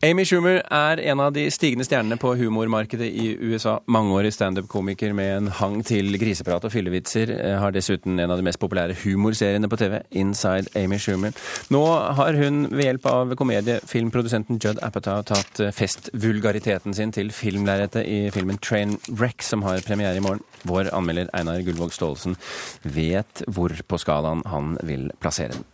Amy 0.00 0.24
Schumer 0.24 0.62
er 0.64 1.00
en 1.12 1.20
av 1.20 1.34
de 1.36 1.42
stigende 1.52 1.84
stjernene 1.84 2.16
på 2.16 2.30
humormarkedet 2.40 3.04
i 3.04 3.34
USA. 3.36 3.74
Mangeårig 3.84 4.30
standup-komiker 4.32 5.12
med 5.12 5.32
en 5.34 5.48
hang 5.58 5.82
til 5.84 6.16
griseprat 6.16 6.64
og 6.64 6.72
fyllevitser. 6.72 7.34
Eh, 7.34 7.56
har 7.60 7.74
dessuten 7.74 8.16
en 8.16 8.32
av 8.32 8.40
de 8.40 8.46
mest 8.46 8.56
populære 8.62 8.96
humorseriene 9.02 9.68
på 9.68 9.76
TV, 9.76 9.98
Inside 10.22 10.72
Amy 10.80 10.96
Schumer. 10.96 11.36
Nå 11.68 11.82
har 12.16 12.38
hun 12.40 12.62
ved 12.70 12.86
hjelp 12.86 13.08
av 13.10 13.34
komediefilmprodusenten 13.36 14.56
Judd 14.64 14.80
Apatow 14.86 15.20
tatt 15.28 15.60
eh, 15.60 15.74
festvulgariteten 15.76 16.96
sin 16.96 17.12
til 17.12 17.28
filmlerretet 17.28 18.08
i 18.08 18.22
filmen 18.32 18.56
Trainwreck, 18.56 19.44
som 19.44 19.66
har 19.68 19.84
premiere 19.84 20.16
i 20.16 20.24
morgen. 20.24 20.40
Vår 20.64 20.88
anmelder 20.96 21.28
Einar 21.36 21.60
Gullvåg 21.60 21.92
Staalesen 21.92 22.40
vet 22.88 23.44
hvor 23.52 23.76
på 23.84 24.00
skalaen 24.00 24.46
han 24.48 24.78
vil 24.80 25.10
plassere 25.20 25.58
den. 25.58 25.68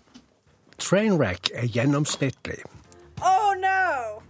Trainwreck 0.78 1.50
er 1.54 1.66
gjennomsnittlig. 1.66 2.62
Oh 3.22 3.54
no! 3.58 4.22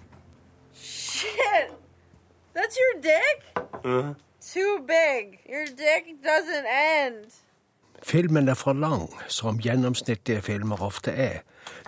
Shit! 0.75 1.73
That's 2.55 2.77
your 2.77 3.03
dick? 3.03 3.67
Uh. 3.85 4.15
Too 4.41 4.79
big. 4.87 5.41
Your 5.49 5.67
dick 5.67 6.23
doesn't 6.23 6.67
end. 6.67 7.33
Filmen 8.03 8.49
er 8.49 8.55
for 8.55 8.73
lang, 8.73 9.11
som 9.29 9.59
gjennomsnittlige 9.59 10.43
filmer 10.43 10.83
ofte 10.83 11.11
er. 11.11 11.39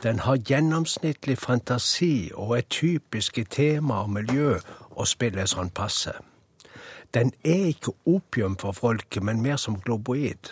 Den 0.03 0.19
har 0.19 0.37
gjennomsnittlig 0.37 1.39
fantasi 1.39 2.31
og 2.35 2.57
er 2.59 2.61
typisk 2.61 3.39
tema 3.51 4.03
og 4.03 4.11
miljø 4.11 4.57
å 4.91 5.07
spille 5.07 5.47
sånn 5.47 5.71
passe. 5.71 6.13
Den 7.15 7.33
er 7.45 7.71
ikke 7.71 7.95
opium 8.07 8.57
for 8.59 8.73
folket, 8.73 9.23
men 9.23 9.43
mer 9.43 9.57
som 9.57 9.79
globoid. 9.81 10.51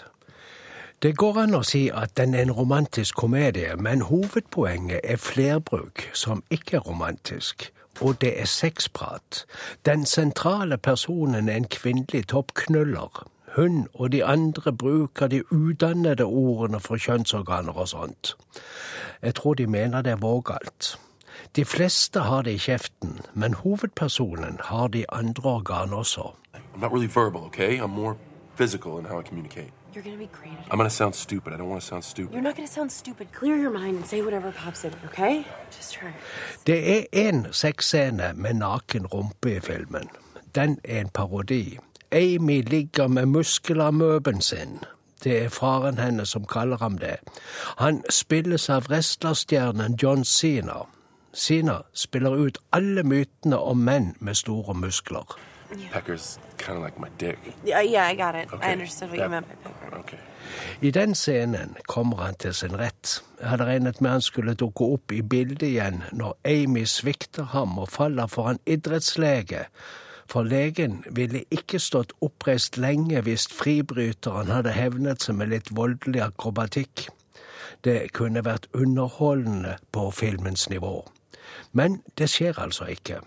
Det 1.02 1.16
går 1.16 1.38
an 1.42 1.54
å 1.54 1.58
si 1.60 1.90
at 1.92 2.14
den 2.16 2.32
er 2.34 2.46
en 2.46 2.54
romantisk 2.56 3.18
komedie, 3.20 3.74
men 3.76 4.06
hovedpoenget 4.08 5.04
er 5.04 5.18
flerbruk 5.20 6.06
som 6.16 6.40
ikke 6.50 6.78
er 6.78 6.86
romantisk. 6.88 7.66
Og 8.00 8.20
det 8.20 8.32
er 8.40 8.48
sexprat. 8.48 9.44
Den 9.86 10.06
sentrale 10.06 10.78
personen 10.78 11.48
er 11.48 11.56
en 11.60 11.68
kvinnelig 11.68 12.26
toppknuller. 12.32 13.26
Hun 13.56 13.86
og 13.94 14.12
de 14.12 14.24
andre 14.24 14.72
bruker 14.72 15.26
de 15.28 15.42
udannede 15.52 16.24
ordene 16.24 16.80
for 16.80 16.96
kjønnsorganer 16.96 17.76
og 17.76 17.88
sånt. 17.88 18.36
Jeg 19.22 19.34
tror 19.34 19.54
de 19.54 19.66
mener 19.66 20.02
det 20.02 20.12
er 20.12 20.24
vågalt. 20.24 20.96
De 21.56 21.64
fleste 21.64 22.20
har 22.20 22.42
det 22.42 22.56
i 22.56 22.58
kjeften, 22.58 23.20
men 23.34 23.54
hovedpersonen 23.54 24.60
har 24.60 24.88
de 24.88 25.04
andre 25.12 25.50
organer 25.50 25.96
også. 25.96 26.32
I'm 26.54 26.80
not 26.80 26.92
really 26.92 27.08
verbal, 27.14 27.44
okay? 27.44 27.78
I'm 27.80 27.92
more 27.92 28.16
physical 28.56 28.98
in 28.98 29.04
how 29.04 29.20
I 29.20 29.22
communicate. 29.22 29.72
You're 29.96 30.04
gonna 30.04 30.18
be 30.18 30.28
great. 30.42 30.58
I'm 30.70 30.76
gonna 30.76 30.90
sound 30.90 31.14
stupid. 31.14 31.54
I 31.54 31.56
don't 31.56 31.70
want 31.70 31.80
to 31.80 31.86
sound 31.86 32.04
stupid. 32.04 32.32
You're 32.34 32.42
not 32.42 32.54
gonna 32.56 32.68
sound 32.68 32.92
stupid. 32.92 33.32
Clear 33.32 33.56
your 33.56 33.70
mind 33.70 33.96
and 33.96 34.06
say 34.06 34.20
whatever 34.20 34.52
pops 34.52 34.84
in, 34.84 34.92
okay? 35.06 35.44
Just 35.76 35.92
try. 35.92 36.12
Det 36.66 36.98
er 36.98 37.04
én 37.12 37.46
sexscene 37.52 38.32
med 38.34 38.54
naken 38.54 39.06
rumpe 39.06 39.56
i 39.56 39.60
filmen. 39.60 40.08
Den 40.54 40.78
er 40.84 41.00
en 41.00 41.08
parodi. 41.08 41.78
Amy 42.12 42.62
ligger 42.62 43.06
med 43.08 43.26
muskelamøben 43.26 44.40
sin. 44.40 44.80
Det 45.24 45.44
er 45.44 45.48
faren 45.48 45.98
hennes 45.98 46.28
som 46.28 46.44
kaller 46.44 46.76
ham 46.76 46.98
det. 46.98 47.16
Han 47.78 48.02
spilles 48.10 48.70
av 48.70 48.82
wrestlerstjernen 48.88 49.98
John 50.02 50.24
Sina. 50.24 50.74
Sina 51.32 51.78
spiller 51.94 52.36
ut 52.36 52.58
alle 52.72 53.02
mytene 53.02 53.58
om 53.58 53.76
menn 53.76 54.16
med 54.20 54.34
store 54.34 54.74
muskler. 54.74 55.38
Pecker's 55.92 56.38
kind 56.58 56.78
of 56.78 56.84
like 56.84 56.98
my 57.00 57.08
dick. 57.18 57.38
Yeah, 57.64 57.80
yeah, 57.80 58.06
I 58.06 58.14
got 58.14 58.34
it. 58.34 58.52
Okay. 58.52 58.68
I 58.68 58.72
understood 58.72 59.10
what 59.10 59.18
you 59.18 59.28
meant 59.28 59.48
by 59.48 59.54
pecker. 59.70 59.98
Okay. 59.98 60.18
I 60.80 60.90
den 60.90 61.14
scenen 61.14 61.76
kommer 61.88 62.16
han 62.16 62.34
til 62.34 62.54
sin 62.54 62.78
rett. 62.78 63.22
Jeg 63.40 63.48
hadde 63.48 63.64
regnet 63.64 64.00
med 64.00 64.10
han 64.10 64.20
skulle 64.20 64.54
dukke 64.54 64.84
opp 64.84 65.12
i 65.12 65.22
bildet 65.22 65.62
igjen 65.62 66.02
når 66.12 66.36
Amy 66.44 66.84
svikter 66.84 67.44
ham 67.52 67.78
og 67.78 67.88
faller 67.88 68.26
for 68.26 68.50
en 68.50 68.60
idrettslege. 68.66 69.66
For 70.26 70.42
legen 70.42 71.04
ville 71.10 71.44
ikke 71.50 71.78
stått 71.78 72.12
oppreist 72.20 72.78
lenge 72.78 73.20
hvis 73.22 73.46
fribryteren 73.48 74.50
hadde 74.50 74.74
hevnet 74.74 75.22
seg 75.22 75.38
med 75.38 75.52
litt 75.54 75.70
voldelig 75.70 76.22
akrobatikk. 76.24 77.08
Det 77.84 78.12
kunne 78.12 78.42
vært 78.44 78.66
underholdende 78.74 79.76
på 79.92 80.10
filmens 80.10 80.68
nivå. 80.70 81.04
Men 81.72 82.02
det 82.18 82.30
skjer 82.32 82.58
altså 82.58 82.88
ikke. 82.90 83.20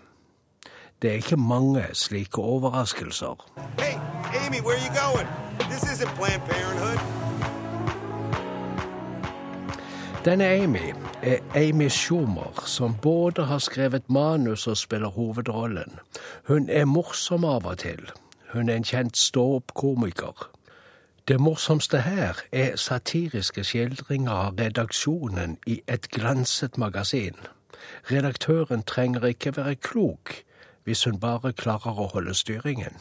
Det 1.02 1.10
er 1.10 1.14
ikke 1.14 1.36
mange 1.36 1.84
slike 1.92 2.38
overraskelser. 2.38 3.46
Hey, 3.78 3.96
Amy. 4.46 4.60
Denne 10.24 10.44
Amy 10.44 10.94
er 11.22 11.38
Amy 11.54 11.88
Schumer, 11.88 12.62
som 12.66 12.96
både 13.02 13.44
har 13.44 13.58
skrevet 13.58 14.10
manus 14.10 14.66
og 14.66 14.76
spiller 14.76 15.08
hovedrollen. 15.08 15.98
Hun 16.48 16.68
er 16.68 16.84
morsom 16.84 17.44
av 17.44 17.66
og 17.66 17.78
til. 17.78 18.10
Hun 18.52 18.68
er 18.68 18.76
en 18.76 18.84
kjent 18.84 19.16
stå-opp-komiker. 19.16 20.50
Det 21.28 21.40
morsomste 21.40 22.00
her 22.00 22.36
er 22.52 22.76
satiriske 22.76 23.64
skildringer 23.64 24.32
av 24.32 24.60
redaksjonen 24.60 25.56
i 25.66 25.80
et 25.88 26.10
glanset 26.12 26.78
magasin. 26.78 27.36
Redaktøren 28.10 28.82
trenger 28.82 29.24
ikke 29.26 29.56
være 29.56 29.74
klok 29.74 30.34
hvis 30.90 31.04
hun 31.06 31.20
bare 31.22 31.52
klarer 31.54 31.94
å 32.02 32.08
holde 32.10 32.32
styringen. 32.34 32.96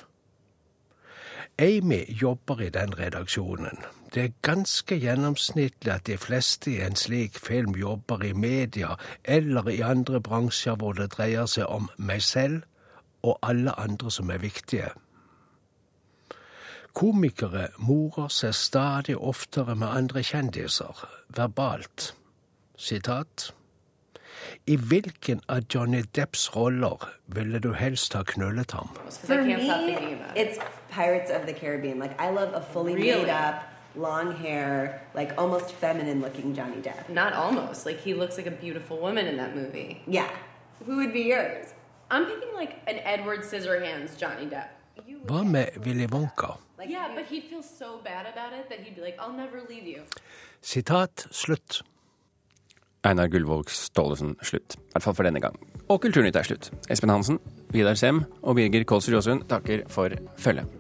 Amy 1.58 2.04
jobber 2.22 2.62
i 2.62 2.70
den 2.70 2.94
redaksjonen. 3.00 3.82
Det 4.14 4.24
er 4.24 4.36
ganske 4.46 4.96
gjennomsnittlig 4.96 5.92
at 5.92 6.06
de 6.06 6.18
fleste 6.22 6.70
i 6.72 6.84
en 6.86 6.96
slik 6.96 7.40
film 7.42 7.74
jobber 7.76 8.22
i 8.24 8.34
media 8.34 8.94
eller 9.24 9.68
i 9.74 9.82
andre 9.82 10.22
bransjer 10.22 10.78
hvor 10.78 10.94
det 10.94 11.10
dreier 11.18 11.50
seg 11.50 11.66
om 11.66 11.90
meg 11.98 12.22
selv 12.22 12.62
og 13.26 13.42
alle 13.42 13.74
andre 13.82 14.14
som 14.14 14.30
er 14.30 14.46
viktige. 14.46 14.94
Komikere 16.94 17.72
morer 17.82 18.30
seg 18.30 18.54
stadig 18.54 19.18
oftere 19.18 19.76
med 19.76 19.90
andre 19.90 20.24
kjendiser, 20.24 21.06
verbalt. 21.34 22.14
Sitat. 22.78 23.50
I 24.68 24.76
hvilken 24.78 25.42
av 25.50 25.62
Johnny 25.70 26.04
Depps 26.14 26.50
roller 26.56 26.98
ville 27.28 27.60
du 27.60 27.74
helst 27.74 28.14
ha 28.14 28.24
knullet 28.24 28.72
ham? 28.72 28.90
For 29.10 29.42
me, 29.44 29.54
it's 30.36 30.60
Pirates 30.90 31.32
of 31.32 31.46
the 31.46 31.54
Caribbean. 31.54 32.00
Like 32.00 32.20
I 32.22 32.30
love 32.30 32.54
a 32.54 32.62
fully 32.62 32.96
Really? 32.96 33.26
made 33.26 33.30
up, 33.30 33.64
long 33.96 34.36
hair, 34.36 35.02
like 35.16 35.34
almost 35.38 35.72
feminine 35.72 36.22
looking 36.22 36.54
Johnny 36.56 36.82
Depp. 36.82 37.10
Not 37.10 37.34
almost. 37.34 37.86
Like 37.86 38.00
he 38.00 38.14
looks 38.14 38.38
like 38.38 38.48
a 38.48 38.52
beautiful 38.66 38.98
woman 39.00 39.28
in 39.28 39.38
that 39.38 39.56
movie. 39.56 40.02
Yeah. 40.08 40.30
Who 40.86 40.98
would 40.98 41.14
be 41.14 41.22
yours? 41.22 41.74
I'm 42.12 42.26
picking 42.26 42.54
like 42.56 42.74
an 42.88 43.00
Edward 43.04 43.42
Scissorhands 43.42 44.18
Johnny 44.18 44.46
Depp. 44.46 44.70
Hva 45.28 45.44
med 45.46 45.78
Willy 45.86 46.08
Wonka? 46.08 46.58
yeah, 46.88 47.12
but 47.16 47.26
he'd 47.26 47.44
feel 47.44 47.62
so 47.64 48.00
bad 48.04 48.26
about 48.26 48.54
it 48.54 48.70
that 48.70 48.80
he'd 48.80 48.96
be 48.96 49.02
like, 49.02 49.18
I'll 49.20 49.34
never 49.34 49.62
leave 49.70 49.86
you. 49.86 50.04
Sitat 50.62 51.28
slutt. 51.32 51.82
Einar 53.08 53.30
Gullvåg 53.32 53.70
Staalesen 53.72 54.36
slutt. 54.44 54.76
I 54.76 54.96
hvert 54.96 55.08
fall 55.08 55.18
for 55.20 55.28
denne 55.28 55.44
gang. 55.44 55.56
Og 55.90 56.02
Kulturnytt 56.04 56.38
er 56.40 56.48
slutt. 56.48 56.72
Espen 56.92 57.14
Hansen, 57.14 57.40
Vidar 57.74 57.98
Sem 58.00 58.24
og 58.42 58.60
Birger 58.60 58.86
Kolsrud 58.88 59.20
Jåsund 59.20 59.48
takker 59.50 59.88
for 59.92 60.16
følget. 60.38 60.79